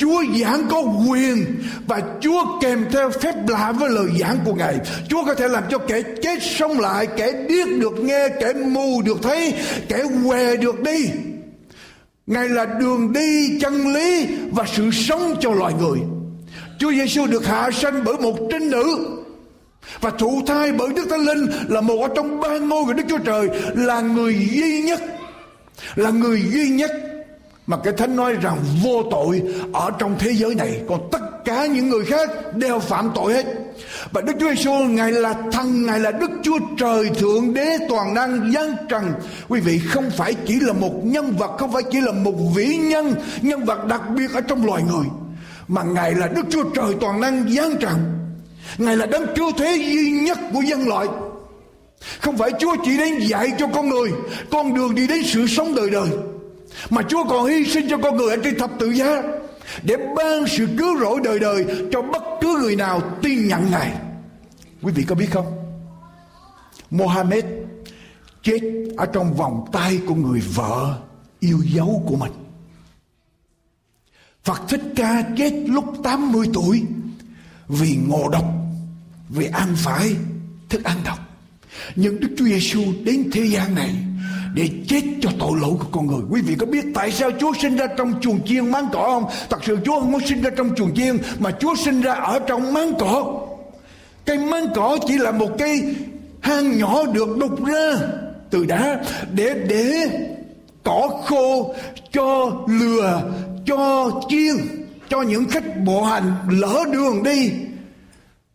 [0.00, 4.78] Chúa giảng có quyền và Chúa kèm theo phép lạ với lời giảng của Ngài.
[5.08, 9.02] Chúa có thể làm cho kẻ chết sống lại, kẻ điếc được nghe, kẻ mù
[9.02, 9.54] được thấy,
[9.88, 11.08] kẻ què được đi.
[12.26, 15.98] Ngài là đường đi, chân lý và sự sống cho loài người.
[16.78, 19.16] Chúa Giêsu được hạ sanh bởi một trinh nữ
[20.00, 23.04] và thụ thai bởi Đức Thánh Linh là một ở trong ba ngôi của Đức
[23.08, 25.00] Chúa Trời là người duy nhất
[25.94, 26.90] là người duy nhất
[27.70, 29.42] mà cái thánh nói rằng vô tội
[29.72, 33.46] ở trong thế giới này, còn tất cả những người khác đều phạm tội hết.
[34.12, 38.14] Và Đức Chúa Giêsu ngài là thần ngài là Đức Chúa Trời thượng đế toàn
[38.14, 39.12] năng, giáng trần.
[39.48, 42.76] Quý vị, không phải chỉ là một nhân vật, không phải chỉ là một vĩ
[42.76, 45.06] nhân nhân vật đặc biệt ở trong loài người,
[45.68, 47.94] mà ngài là Đức Chúa Trời toàn năng, giáng trần.
[48.78, 51.06] Ngài là đấng cứu thế duy nhất của dân loại.
[52.20, 54.10] Không phải Chúa chỉ đến dạy cho con người,
[54.50, 56.08] con đường đi đến sự sống đời đời
[56.90, 59.22] mà Chúa còn hy sinh cho con người ở trên thập tự giá
[59.82, 63.92] để ban sự cứu rỗi đời đời cho bất cứ người nào tin nhận Ngài.
[64.82, 65.46] Quý vị có biết không?
[66.90, 67.44] Mohammed
[68.42, 68.60] chết
[68.96, 70.98] ở trong vòng tay của người vợ
[71.40, 72.32] yêu dấu của mình.
[74.44, 76.82] Phật Thích Ca chết lúc 80 tuổi
[77.68, 78.44] vì ngộ độc,
[79.28, 80.16] vì ăn phải
[80.68, 81.18] thức ăn độc.
[81.96, 83.90] Nhưng Đức Chúa Giêsu đến thế gian này
[84.54, 86.20] để chết cho tội lỗi của con người.
[86.30, 89.24] Quý vị có biết tại sao Chúa sinh ra trong chuồng chiên máng cỏ không?
[89.50, 92.38] Thật sự Chúa không có sinh ra trong chuồng chiên, mà Chúa sinh ra ở
[92.38, 93.46] trong máng cỏ.
[94.24, 95.94] Cây máng cỏ chỉ là một cây
[96.40, 97.96] hang nhỏ được đục ra
[98.50, 99.00] từ đá
[99.32, 100.06] để để
[100.84, 101.74] cỏ khô,
[102.12, 103.22] cho lừa
[103.66, 104.56] cho chiên,
[105.08, 107.50] cho những khách bộ hành lỡ đường đi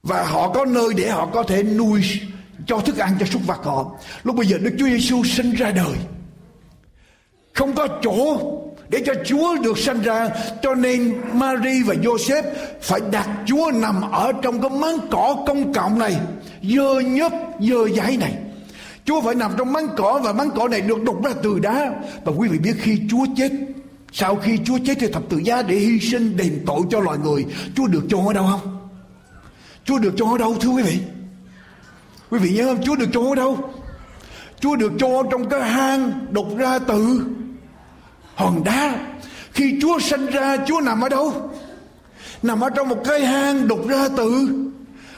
[0.04, 2.02] và họ có nơi để họ có thể nuôi
[2.66, 3.92] cho thức ăn cho súc vật họ.
[4.24, 5.96] Lúc bây giờ đức chúa giêsu sinh ra đời.
[7.54, 8.38] Không có chỗ
[8.90, 10.30] để cho chúa được sinh ra,
[10.62, 12.44] cho nên Mary và joseph
[12.82, 16.16] phải đặt chúa nằm ở trong cái máng cỏ công cộng này,
[16.64, 18.38] dơ nhớp, dơ giấy này.
[19.06, 21.94] Chúa phải nằm trong máng cỏ và máng cỏ này được đục ra từ đá.
[22.24, 23.52] Và quý vị biết khi chúa chết,
[24.12, 27.18] sau khi chúa chết thì thập tự giá để hy sinh đền tội cho loài
[27.24, 27.46] người.
[27.76, 28.90] Chúa được cho ở đâu không?
[29.86, 31.00] Chúa được cho ở đâu, thưa quý vị?
[32.30, 32.84] Quý vị nhớ không?
[32.84, 33.74] Chúa được cho ở đâu?
[34.60, 37.26] Chúa được cho trong cái hang đục ra từ
[38.36, 38.96] hòn đá.
[39.54, 41.52] Khi Chúa sinh ra, Chúa nằm ở đâu?
[42.44, 44.48] Nằm ở trong một cái hang đục ra từ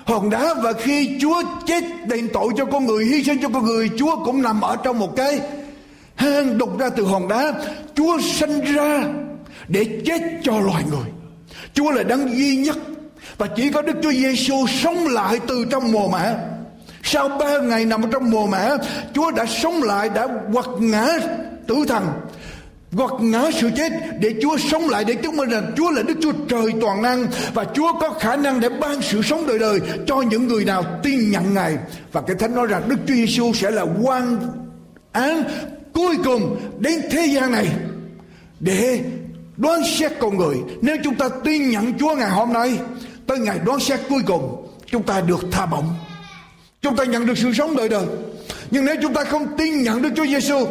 [0.05, 3.65] hòn đá và khi Chúa chết đền tội cho con người, hy sinh cho con
[3.65, 5.39] người, Chúa cũng nằm ở trong một cái
[6.17, 7.53] hang đục ra từ hòn đá
[7.95, 9.03] Chúa sinh ra
[9.67, 11.11] để chết cho loài người
[11.73, 12.77] Chúa là đấng duy nhất
[13.37, 16.35] và chỉ có Đức Chúa Giêsu sống lại từ trong mồ mả
[17.11, 18.77] sau ba ngày nằm trong mồ mả,
[19.13, 21.07] Chúa đã sống lại, Đã quật ngã
[21.67, 22.03] tử thần,
[22.97, 26.13] Quật ngã sự chết Để Chúa sống lại để chứng minh rằng Chúa là Đức
[26.21, 29.79] Chúa Trời toàn năng Và Chúa có khả năng để ban sự sống đời đời
[30.07, 31.77] Cho những người nào tin nhận Ngài.
[32.11, 34.37] Và cái Thánh nói rằng Đức Chúa Giêsu sẽ là quan
[35.11, 35.43] án
[35.93, 37.67] cuối cùng đến thế gian này
[38.59, 39.01] Để
[39.57, 40.57] đoán xét con người.
[40.81, 42.77] Nếu chúng ta tin nhận Chúa ngày hôm nay,
[43.27, 45.85] Tới ngày đoán xét cuối cùng, Chúng ta được tha bổng.
[46.81, 48.05] Chúng ta nhận được sự sống đời đời.
[48.71, 50.67] Nhưng nếu chúng ta không tin nhận được Chúa Giêsu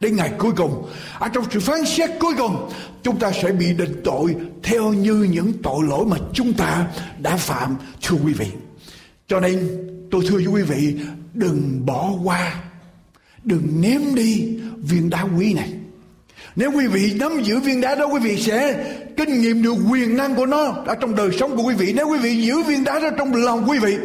[0.00, 0.86] đến ngày cuối cùng,
[1.18, 2.70] ở trong sự phán xét cuối cùng,
[3.02, 6.86] chúng ta sẽ bị định tội theo như những tội lỗi mà chúng ta
[7.18, 8.46] đã phạm thưa quý vị.
[9.28, 9.68] Cho nên
[10.10, 10.96] tôi thưa với quý vị,
[11.34, 12.54] đừng bỏ qua
[13.44, 15.72] đừng ném đi viên đá quý này
[16.56, 18.84] nếu quý vị nắm giữ viên đá đó quý vị sẽ
[19.16, 22.08] kinh nghiệm được quyền năng của nó ở trong đời sống của quý vị nếu
[22.08, 23.96] quý vị giữ viên đá đó trong lòng quý vị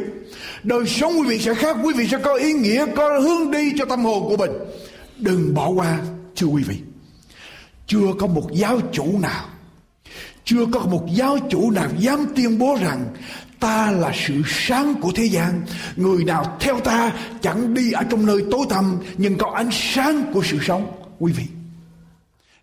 [0.63, 3.73] đời sống quý vị sẽ khác, quý vị sẽ có ý nghĩa, có hướng đi
[3.77, 4.51] cho tâm hồn của mình.
[5.17, 5.99] Đừng bỏ qua,
[6.35, 6.75] thưa quý vị.
[7.87, 9.45] Chưa có một giáo chủ nào,
[10.43, 13.05] chưa có một giáo chủ nào dám tuyên bố rằng
[13.59, 15.61] ta là sự sáng của thế gian.
[15.95, 20.23] Người nào theo ta chẳng đi ở trong nơi tối tăm, nhưng có ánh sáng
[20.33, 21.43] của sự sống, quý vị.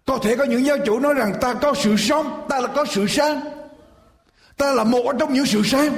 [0.07, 2.85] Có thể có những giáo chủ nói rằng ta có sự sống, ta là có
[2.91, 3.41] sự sáng.
[4.57, 5.93] Ta là một trong những sự sáng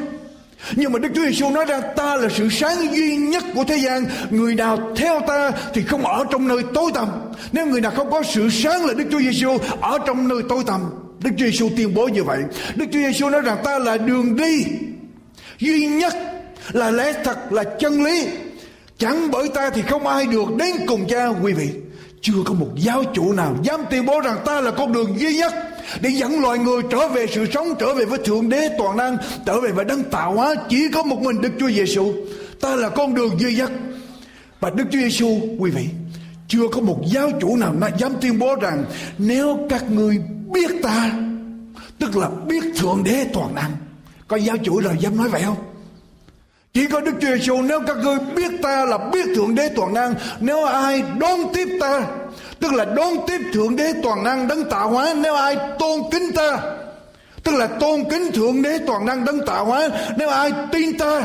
[0.76, 3.76] nhưng mà Đức Chúa Giêsu nói rằng ta là sự sáng duy nhất của thế
[3.76, 4.04] gian.
[4.30, 7.08] Người nào theo ta thì không ở trong nơi tối tăm.
[7.52, 10.62] Nếu người nào không có sự sáng là Đức Chúa Giêsu ở trong nơi tối
[10.66, 10.80] tăm.
[11.22, 12.38] Đức Chúa Giêsu tuyên bố như vậy.
[12.74, 14.64] Đức Chúa Giêsu nói rằng, ta là đường đi
[15.58, 16.14] duy nhất,
[16.72, 18.26] là lẽ thật, là chân lý.
[18.98, 21.68] Chẳng bởi ta thì không ai được đến cùng cha, quý vị.
[22.20, 25.36] Chưa có một giáo chủ nào dám tuyên bố rằng ta là con đường duy
[25.36, 25.54] nhất
[26.00, 29.16] để dẫn loài người trở về sự sống, trở về với thượng đế toàn năng,
[29.46, 30.54] trở về với đấng tạo hóa.
[30.68, 32.12] Chỉ có một mình đức chúa giêsu
[32.60, 33.70] ta là con đường duy nhất.
[34.60, 35.88] Và đức chúa giêsu quý vị,
[36.48, 38.84] chưa có một giáo chủ nào dám tuyên bố rằng
[39.18, 40.18] nếu các ngươi
[40.52, 41.12] biết ta,
[41.98, 43.70] tức là biết thượng đế toàn năng,
[44.28, 45.56] có giáo chủ nào dám nói vậy không?
[46.76, 49.94] Chỉ có Đức Chúa Giêsu nếu các ngươi biết ta là biết Thượng Đế toàn
[49.94, 52.06] năng, Nếu ai đón tiếp ta
[52.60, 56.32] Tức là đón tiếp Thượng Đế toàn năng đấng tạo hóa, Nếu ai tôn kính
[56.34, 56.58] ta.
[57.42, 61.22] Tức là tôn kính Thượng Đế toàn năng đấng tạo hóa, Nếu ai tin ta.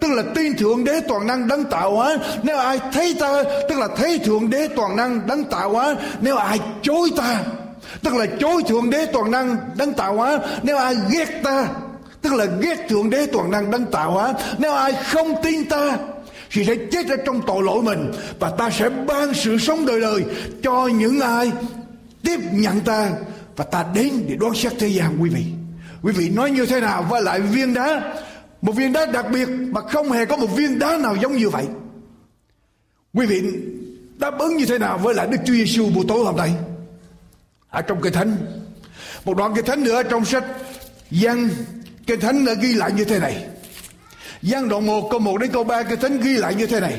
[0.00, 3.42] Tức là tin Thượng Đế toàn năng đấng tạo hóa, Nếu ai thấy ta.
[3.68, 7.38] Tức là thấy Thượng Đế toàn năng đấng tạo hóa, Nếu ai chối ta.
[8.02, 11.68] Tức là chối Thượng Đế toàn năng đấng tạo hóa, Nếu ai ghét ta.
[12.22, 15.96] Tức là ghét thượng đế toàn năng đấng tạo hóa, nếu ai không tin ta
[16.52, 20.00] thì sẽ chết ở trong tội lỗi mình, và ta sẽ ban sự sống đời
[20.00, 20.24] đời
[20.62, 21.52] cho những ai
[22.22, 23.10] tiếp nhận ta,
[23.56, 25.44] và ta đến để đoán xét thế gian, quý vị.
[26.02, 28.14] Quý vị nói như thế nào với lại viên đá?
[28.62, 31.48] Một viên đá đặc biệt mà không hề có một viên đá nào giống như
[31.48, 31.64] vậy.
[33.14, 33.42] Quý vị,
[34.18, 36.50] đáp ứng như thế nào với lại Đức Chúa Giêsu buổi tối hôm nay?
[37.68, 38.36] Ở trong kinh thánh,
[39.24, 40.44] một đoạn kinh thánh nữa trong sách
[41.10, 41.48] Giăng,
[42.06, 43.46] kinh thánh đã ghi lại như thế này.
[44.42, 46.94] Giang đoạn 1 câu 1 đến câu 3 Kinh thánh ghi lại như thế này.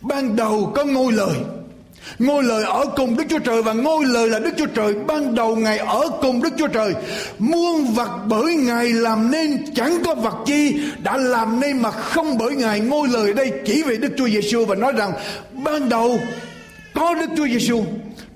[0.00, 1.34] Ban đầu có ngôi lời.
[2.18, 4.94] Ngôi lời ở cùng Đức Chúa Trời Và ngôi lời là Đức Chúa Trời.
[4.94, 6.94] Ban đầu Ngài ở cùng Đức Chúa Trời.
[7.38, 12.38] Muôn vật bởi Ngài làm nên Chẳng có vật chi, đã làm nên Mà không
[12.38, 12.80] bởi Ngài.
[12.80, 15.12] Ngôi lời đây chỉ về Đức Chúa Giêsu Và nói rằng,
[15.52, 16.20] ban đầu
[16.94, 17.84] có Đức Chúa Giêsu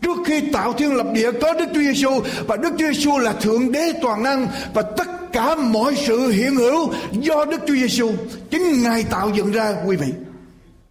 [0.03, 3.33] Trước khi tạo thiên lập địa có Đức Chúa Giêsu và Đức Chúa Giêsu là
[3.33, 8.13] thượng đế toàn năng và tất cả mọi sự hiện hữu do Đức Chúa Giêsu
[8.51, 10.13] chính Ngài tạo dựng ra quý vị.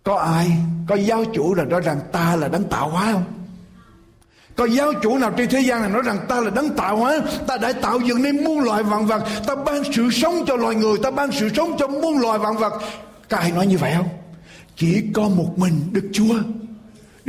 [0.04, 0.48] Có ai,
[0.88, 3.24] có giáo chủ là nói rằng ta là đấng tạo hóa không?
[4.56, 7.20] Có giáo chủ nào trên thế gian này nói rằng ta là đấng tạo hóa
[7.48, 10.76] Ta đã tạo dựng nên muôn loài vạn vật Ta ban sự sống cho loài
[10.76, 12.74] người Ta ban sự sống cho muôn loài vạn vật
[13.30, 14.10] Có ai nói như vậy không
[14.76, 16.36] Chỉ có một mình Đức Chúa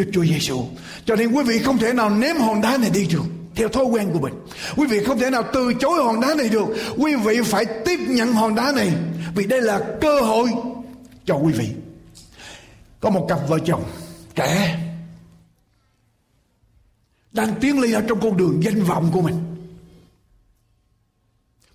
[0.01, 0.65] Đức Chúa Giêsu.
[1.05, 3.84] Cho nên quý vị không thể nào ném hòn đá này đi được theo thói
[3.84, 4.34] quen của mình.
[4.76, 6.66] Quý vị không thể nào từ chối hòn đá này được.
[6.96, 8.92] Quý vị phải tiếp nhận hòn đá này
[9.34, 10.48] vì đây là cơ hội
[11.24, 11.68] cho quý vị.
[13.01, 13.84] Có một cặp vợ chồng
[14.34, 14.80] trẻ
[17.32, 19.36] đang tiến lên ở trong con đường danh vọng của mình.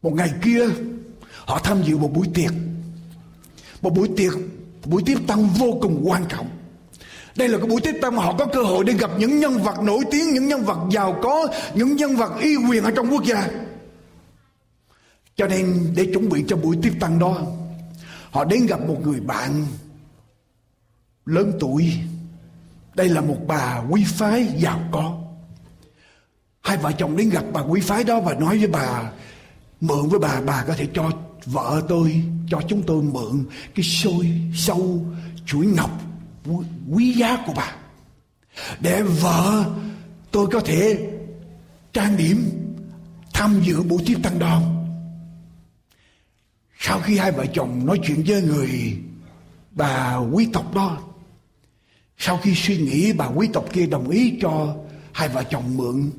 [0.01, 0.65] Một ngày kia
[1.45, 2.51] họ tham dự một buổi tiệc.
[3.81, 4.33] Một buổi tiệc,
[4.85, 6.49] buổi tiếp tăng vô cùng quan trọng
[7.35, 9.79] đây là cái buổi tiếp tâm họ có cơ hội để gặp những nhân vật
[9.83, 13.23] nổi tiếng, những nhân vật giàu có, những nhân vật uy quyền ở trong quốc
[13.23, 13.47] gia.
[15.35, 17.41] Cho nên để chuẩn bị cho buổi tiếp tăng đó,
[18.31, 19.65] họ đến gặp một người bạn
[21.25, 21.93] lớn tuổi.
[22.95, 25.17] Đây là một bà quý phái giàu có.
[26.61, 29.11] Hai vợ chồng đến gặp bà quý phái đó và nói với bà,
[29.81, 31.11] mượn với bà, bà có thể cho
[31.45, 35.05] vợ tôi, cho chúng tôi mượn cái xôi sâu
[35.45, 35.91] chuỗi ngọc
[36.91, 37.75] quý giá của bà.
[38.79, 39.65] Để vợ
[40.31, 41.09] tôi có thể
[41.93, 42.49] trang điểm,
[43.33, 44.75] tham dự buổi tiếp tăng đoàn
[46.87, 48.97] sau khi hai vợ chồng nói chuyện với người
[49.71, 50.97] bà quý tộc đó,
[52.17, 54.75] sau khi suy nghĩ bà quý tộc kia đồng ý cho
[55.11, 56.11] hai vợ chồng mượn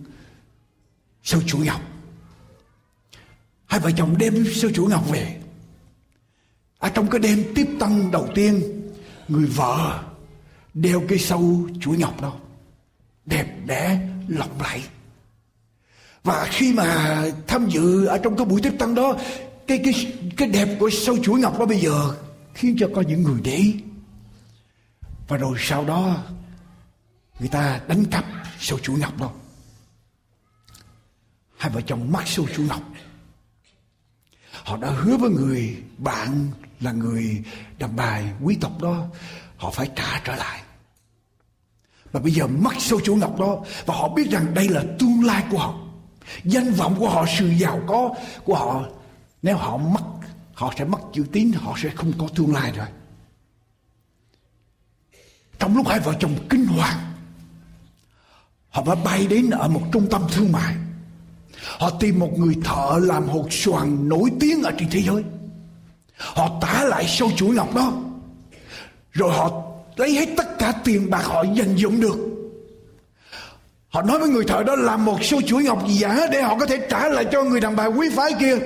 [1.22, 1.80] sâu chuỗi ngọc,
[3.66, 5.40] hai vợ chồng đem sâu chuỗi ngọc về.
[6.78, 8.62] Ở trong cái đêm tiếp tăng đầu tiên,
[9.28, 10.02] người vợ
[10.76, 12.32] đeo cái sâu chuỗi ngọc đó,
[13.24, 14.82] đẹp đẽ, lộng lẫy.
[16.22, 19.16] Và khi mà tham dự ở trong cái buổi tiếp tăng đó,
[19.66, 22.14] cái cái cái đẹp của sâu chuỗi ngọc đó bây giờ
[22.54, 23.72] khiến cho có những người để
[25.28, 26.24] và rồi sau đó,
[27.38, 28.24] người ta đánh cắp
[28.60, 29.32] sâu chuỗi ngọc đó.
[31.56, 32.82] Hai vợ chồng mắc sâu chuỗi ngọc
[34.64, 36.50] họ đã hứa với người bạn
[36.80, 37.42] là người
[37.78, 39.06] đàn bà quý tộc đó,
[39.56, 40.62] họ phải trả trở lại
[42.16, 43.56] và bây giờ mất sâu chuỗi ngọc đó,
[43.86, 45.74] và họ biết rằng đây là tương lai của họ.
[46.44, 48.14] Danh vọng của họ, sự giàu có
[48.44, 48.84] của họ,
[49.42, 50.04] nếu họ mất,
[50.54, 52.86] họ sẽ mất chữ tín, họ sẽ không có tương lai rồi.
[55.58, 56.98] Trong lúc hai vợ chồng kinh hoàng,
[58.68, 60.74] họ phải bay đến ở một trung tâm thương mại.
[61.78, 65.24] Họ tìm một người thợ làm hột xoàn nổi tiếng ở trên thế giới.
[66.18, 67.92] Họ tả lại sâu chuỗi ngọc đó.
[69.12, 69.65] Rồi họ
[69.96, 72.16] lấy hết tất cả tiền bạc họ dành dụng được.
[73.88, 76.66] Họ nói với người thợ đó làm một số chuỗi ngọc giả để họ có
[76.66, 78.58] thể trả lại cho người đàn bà quý phái kia.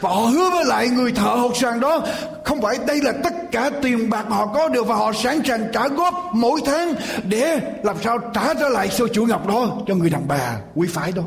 [0.00, 2.06] Và họ hứa với lại người thợ hột sàn đó,
[2.44, 5.70] không phải đây là tất cả tiền bạc họ có được và họ sẵn sàng
[5.72, 6.94] trả góp mỗi tháng
[7.24, 10.88] để làm sao trả trở lại số chuỗi ngọc đó cho người đàn bà quý
[10.90, 11.24] phái đó.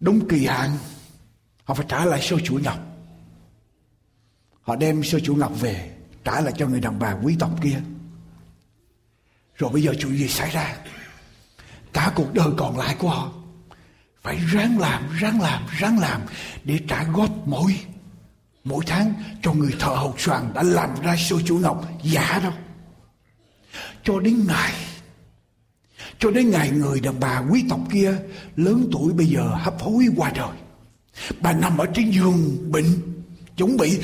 [0.00, 0.70] Đúng kỳ hạn,
[1.64, 2.78] họ phải trả lại số chuỗi ngọc.
[4.62, 5.90] Họ đem số chuỗi ngọc về
[6.24, 7.80] trả lại cho người đàn bà quý tộc kia.
[9.56, 10.76] Rồi bây giờ chuyện gì xảy ra?
[11.92, 13.32] Cả cuộc đời còn lại của họ.
[14.22, 16.20] Phải ráng làm ráng làm ráng làm
[16.64, 17.76] để trả góp mỗi
[18.64, 19.12] mỗi tháng
[19.42, 22.52] cho người thợ hột xoàn đã làm ra sâu chủ ngọc giả đâu
[24.04, 24.72] cho đến ngày,
[26.18, 28.14] cho đến ngày người đàn bà quý tộc kia
[28.56, 30.56] lớn tuổi bây giờ hấp hối qua đời.
[31.40, 32.86] Bà nằm ở trên giường bệnh,
[33.56, 34.00] chuẩn bị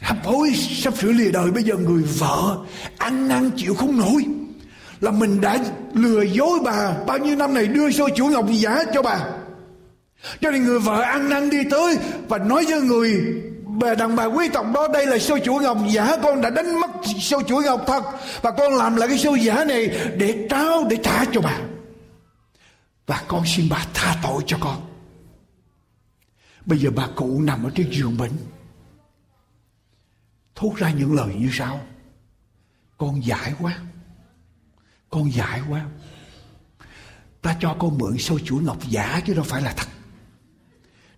[0.00, 2.58] hấp hối sắp sửa lìa đời, bây giờ người vợ
[2.98, 4.24] ăn năn chịu không nổi.
[5.00, 5.58] Là mình đã
[5.94, 9.20] lừa dối bà, bao nhiêu năm này đưa số chủ ngọc giả cho bà.
[10.40, 11.98] Cho nên người vợ ăn năn đi tới
[12.28, 13.20] và nói với người
[13.66, 16.80] bà, đàn bà quý tộc đó, đây là số chuỗi ngọc giả, con đã đánh
[16.80, 16.90] mất
[17.20, 18.02] số chuỗi ngọc thật.
[18.42, 19.86] Và con làm lại cái số giả này
[20.16, 21.58] để trao, để trả cho bà.
[23.06, 24.76] Và con xin bà tha tội cho con.
[26.66, 28.32] Bây giờ bà cụ nằm ở trên giường bệnh
[30.60, 31.80] thốt ra những lời như sau.
[32.98, 33.78] Con giải quá.
[35.10, 35.86] Con giải quá.
[37.42, 39.88] Ta cho con mượn sâu chuỗi ngọc giả chứ đâu phải là thật.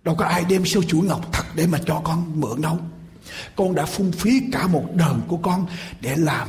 [0.03, 2.79] Đâu có ai đem sâu chuỗi ngọc thật để mà cho con mượn đâu.
[3.57, 5.67] Con đã phung phí cả một đời của con
[6.01, 6.49] để làm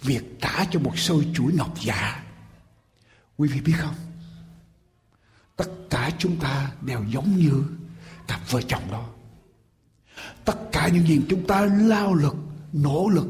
[0.00, 2.24] việc trả cho một sâu chuỗi ngọc giả.
[3.36, 3.94] Quý vị biết không?
[5.56, 7.64] Tất cả chúng ta đều giống như
[8.28, 9.08] cặp vợ chồng đó
[10.82, 12.36] cả những gì chúng ta lao lực,
[12.72, 13.26] nỗ lực,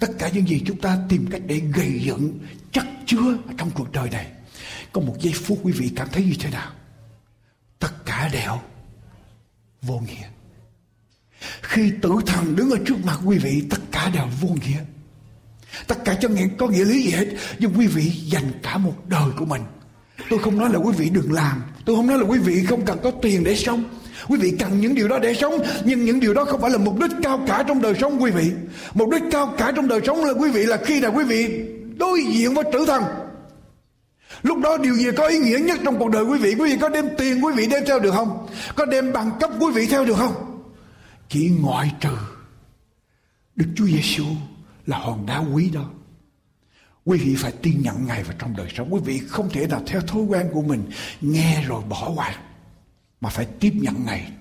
[0.00, 2.38] tất cả những gì chúng ta tìm cách để gây dựng
[2.72, 4.26] chắc chứa trong cuộc đời này.
[4.92, 6.72] Có một giây phút quý vị cảm thấy như thế nào?
[7.78, 8.58] Tất cả đều
[9.82, 10.26] vô nghĩa.
[11.62, 14.80] Khi tử thần đứng ở trước mặt quý vị, tất cả đều vô nghĩa.
[15.86, 17.26] Tất cả cho nghĩa có nghĩa lý gì hết,
[17.58, 19.62] nhưng quý vị dành cả một đời của mình.
[20.30, 22.84] Tôi không nói là quý vị đừng làm, tôi không nói là quý vị không
[22.84, 23.84] cần có tiền để sống.
[24.28, 26.78] Quý vị cần những điều đó để sống, Nhưng những điều đó không phải là
[26.78, 28.52] mục đích cao cả trong đời sống, quý vị.
[28.94, 31.64] Mục đích cao cả trong đời sống là quý vị là khi nào quý vị
[31.96, 33.02] đối diện với tử thần.
[34.42, 36.54] Lúc đó điều gì có ý nghĩa nhất trong cuộc đời quý vị?
[36.58, 38.46] Quý vị có đem tiền quý vị đem theo được không?
[38.74, 40.34] Có đem bằng cấp quý vị theo được không?
[41.28, 42.16] Chỉ ngoại trừ
[43.56, 44.24] Đức Chúa Giêsu
[44.86, 45.84] là hòn đá quý đó.
[47.04, 48.94] Quý vị phải tin nhận Ngài vào trong đời sống.
[48.94, 50.82] Quý vị không thể nào theo thói quen của mình,
[51.20, 52.34] Nghe rồi bỏ qua
[53.24, 54.32] mà phải tiếp nhận Ngài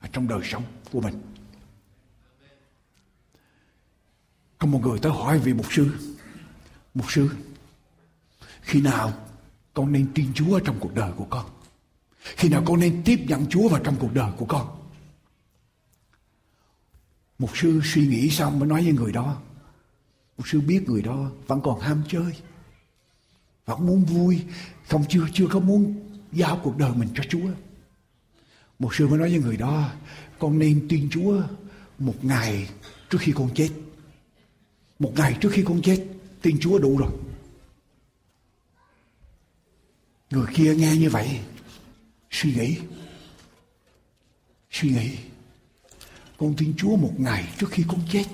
[0.00, 0.62] ở trong đời sống
[0.92, 1.22] của mình.
[4.58, 6.14] Có một người tới hỏi vị mục sư,
[6.94, 7.30] mục sư,
[8.60, 9.12] khi nào
[9.74, 11.46] con nên tin Chúa trong cuộc đời của con?
[12.22, 14.66] Khi nào con nên tiếp nhận Chúa vào trong cuộc đời của con?
[17.38, 19.40] Mục sư suy nghĩ xong mới nói với người đó.
[20.36, 22.32] Mục sư biết người đó vẫn còn ham chơi.
[23.66, 24.44] Vẫn muốn vui.
[24.88, 27.48] Không chưa chưa có muốn giao cuộc đời mình cho Chúa.
[28.82, 29.90] Một sư mới nói với người đó,
[30.38, 31.42] con nên tin Chúa
[31.98, 32.68] một ngày
[33.10, 33.68] trước khi con chết.
[34.98, 36.04] Một ngày trước khi con chết,
[36.42, 37.12] tin Chúa đủ rồi.
[40.30, 41.40] Người kia nghe như vậy,
[42.30, 42.78] suy nghĩ.
[44.70, 45.10] Suy nghĩ.
[46.38, 48.24] Con tin Chúa một ngày trước khi con chết.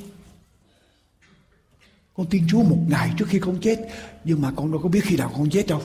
[2.15, 3.89] Con tin Chúa một ngày trước khi con chết.
[4.25, 5.83] Nhưng mà con đâu có biết khi nào con chết đâu.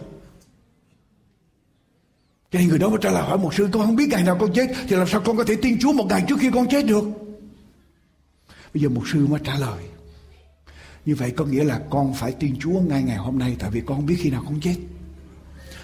[2.53, 4.37] Cho nên người đó mới trả lời hỏi một sư, con không biết ngày nào
[4.39, 6.67] con chết, Thì làm sao con có thể tin Chúa một ngày trước khi con
[6.69, 7.03] chết được
[8.73, 9.83] Bây giờ một sư mới trả lời,
[11.05, 13.81] Như vậy có nghĩa là con phải tin Chúa ngay ngày hôm nay, Tại vì
[13.85, 14.75] con không biết khi nào con chết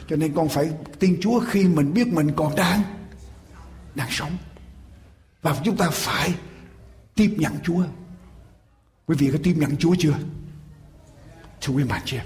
[0.10, 2.82] Cho nên con phải tin Chúa khi mình biết mình còn đang
[3.96, 4.38] Đang sống
[5.42, 6.34] Và chúng ta phải
[7.16, 7.84] tiếp nhận Chúa
[9.08, 10.16] Quý vị có tiếp nhận Chúa chưa?
[11.62, 12.22] Thưa quý bạn chưa?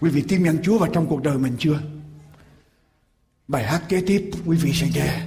[0.00, 1.80] quý vị tiếp nhận Chúa vào trong cuộc đời mình chưa?
[3.48, 5.26] Bài hát kế tiếp quý vị sẽ nghe.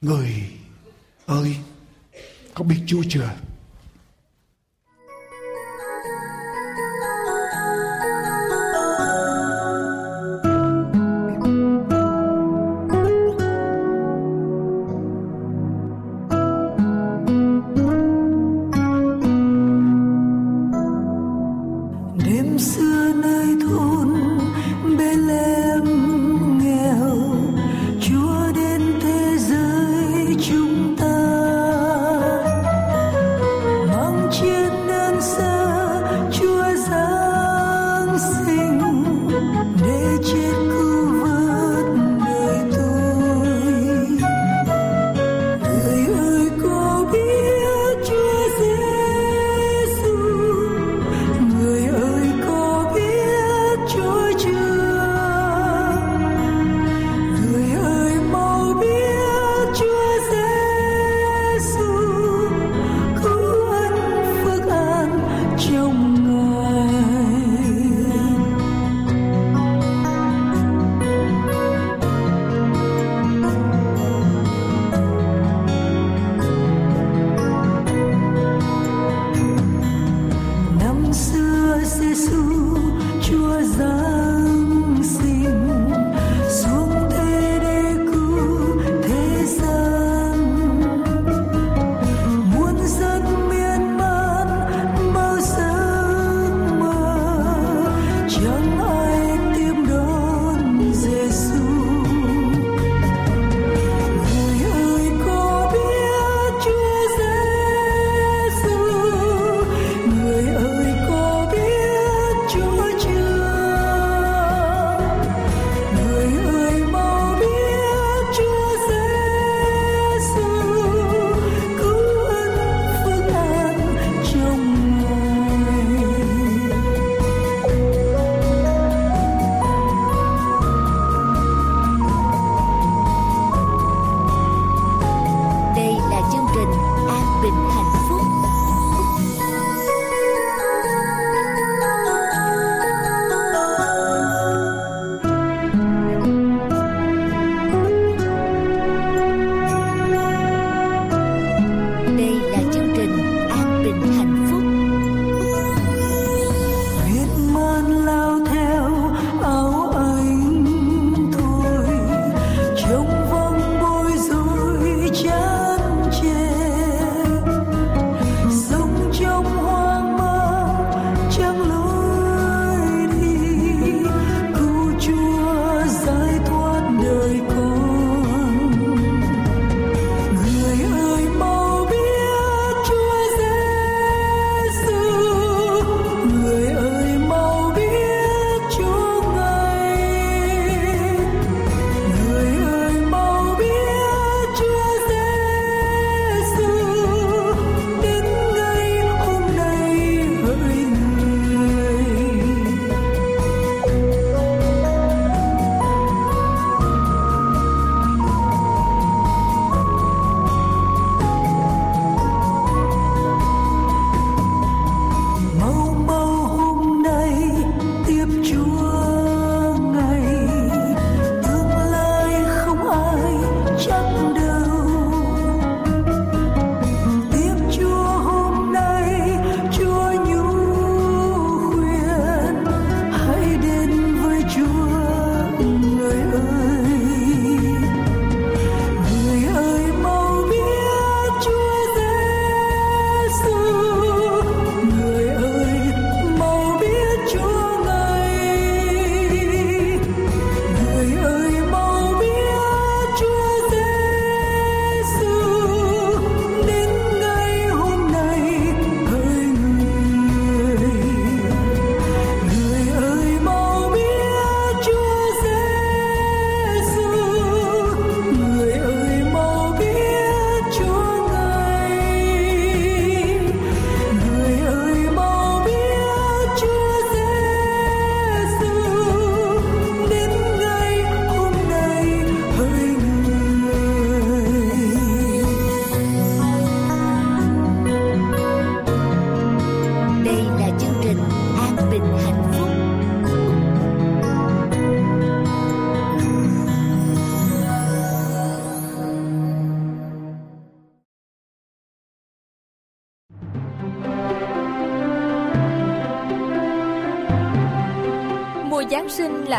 [0.00, 0.50] Người
[1.26, 1.56] ơi,
[2.54, 3.30] có biết Chúa chưa?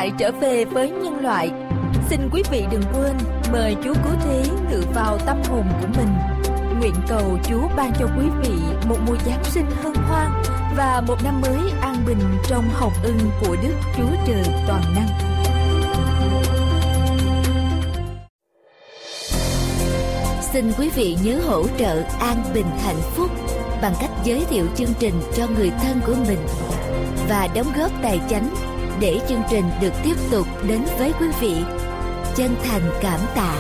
[0.04, 1.52] Lại trở về với nhân loại.
[2.10, 3.18] Xin quý vị đừng quên,
[3.52, 6.08] mời Chúa Cứu Thế ngự vào tâm hồn của mình.
[6.80, 8.54] Nguyện cầu Chúa ban cho quý vị
[8.90, 10.32] một mùa Giáng sinh hân hoan
[10.78, 15.08] và một năm mới an bình trong hồng ân của Đức Chúa Trời toàn năng.
[20.42, 23.32] Xin quý vị nhớ hỗ trợ An Bình Hạnh Phúc
[23.82, 26.40] bằng cách giới thiệu chương trình cho người thân của mình
[27.30, 28.73] và đóng góp tài chánh
[29.04, 31.56] để chương trình được tiếp tục đến với quý vị.
[32.36, 33.56] Chân thành cảm tạ.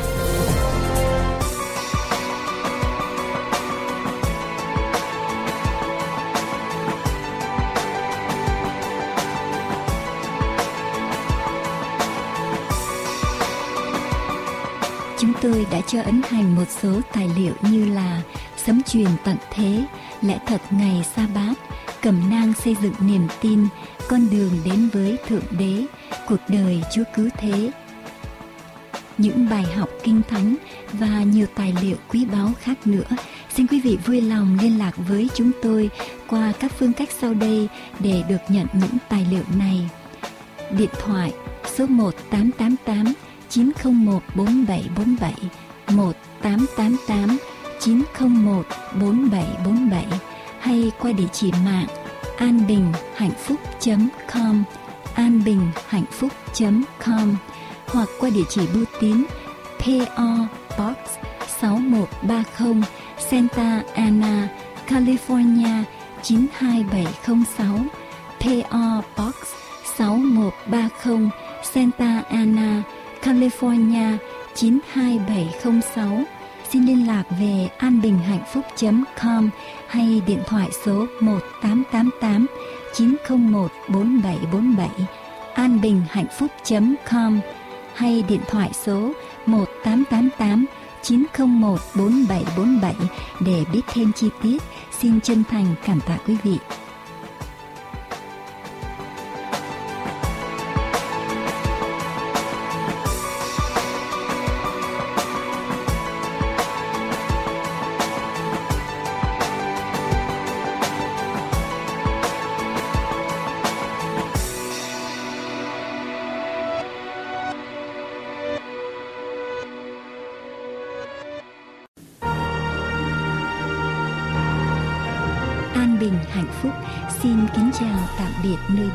[15.20, 18.22] Chúng tôi đã cho ấn hành một số tài liệu như là
[18.58, 19.84] sấm truyền tận thế,
[20.22, 21.54] lẽ thật ngày sa bát,
[22.02, 23.68] cẩm nang xây dựng niềm tin,
[24.14, 25.86] con đường đến với Thượng Đế,
[26.28, 27.72] cuộc đời Chúa Cứu Thế.
[29.18, 30.56] Những bài học kinh thánh
[30.92, 33.04] và nhiều tài liệu quý báu khác nữa.
[33.56, 35.90] Xin quý vị vui lòng liên lạc với chúng tôi
[36.28, 37.68] qua các phương cách sau đây
[38.00, 39.90] để được nhận những tài liệu này.
[40.78, 41.34] Điện thoại
[41.66, 43.14] số 1888
[43.50, 45.34] 901 4747
[45.96, 47.38] 1888
[47.80, 48.66] 901
[49.02, 50.06] 4747
[50.60, 51.88] hay qua địa chỉ mạng
[52.38, 54.64] anbinhhạnhphúc.com
[55.16, 57.36] anbinhhạnhphúc.com
[57.88, 59.24] hoặc qua địa chỉ bưu tín
[59.80, 60.98] PO Box
[61.62, 62.82] 6130
[63.18, 64.48] Santa Ana,
[64.88, 65.84] California
[66.24, 67.88] 92706
[68.40, 69.36] PO Box
[69.98, 71.30] 6130
[71.64, 72.84] Santa Ana,
[73.22, 74.18] California
[74.56, 76.24] 92706
[76.70, 79.50] xin liên lạc về anbinhhạnhphúc.com
[79.94, 82.46] hay điện thoại số 1888
[82.94, 84.90] 901 4747
[85.54, 87.40] anbinhhạnhphúc.com
[87.94, 89.12] hay điện thoại số
[89.46, 90.66] 1888
[91.02, 92.96] 901 4747
[93.40, 94.62] để biết thêm chi tiết.
[95.00, 96.58] Xin chân thành cảm tạ quý vị.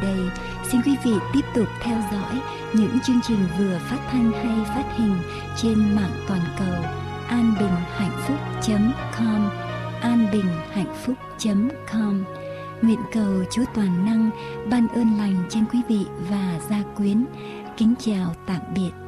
[0.03, 0.21] Đây.
[0.71, 2.41] Xin quý vị tiếp tục theo dõi
[2.73, 5.17] những chương trình vừa phát thanh hay phát hình
[5.57, 6.85] trên mạng toàn cầu
[7.29, 9.51] anbinhhạnhphúc.com
[10.01, 12.25] anbinhhạnhphúc.com
[12.83, 14.31] Nguyện cầu Chúa Toàn Năng
[14.71, 17.25] ban ơn lành trên quý vị và gia quyến.
[17.77, 19.08] Kính chào tạm biệt.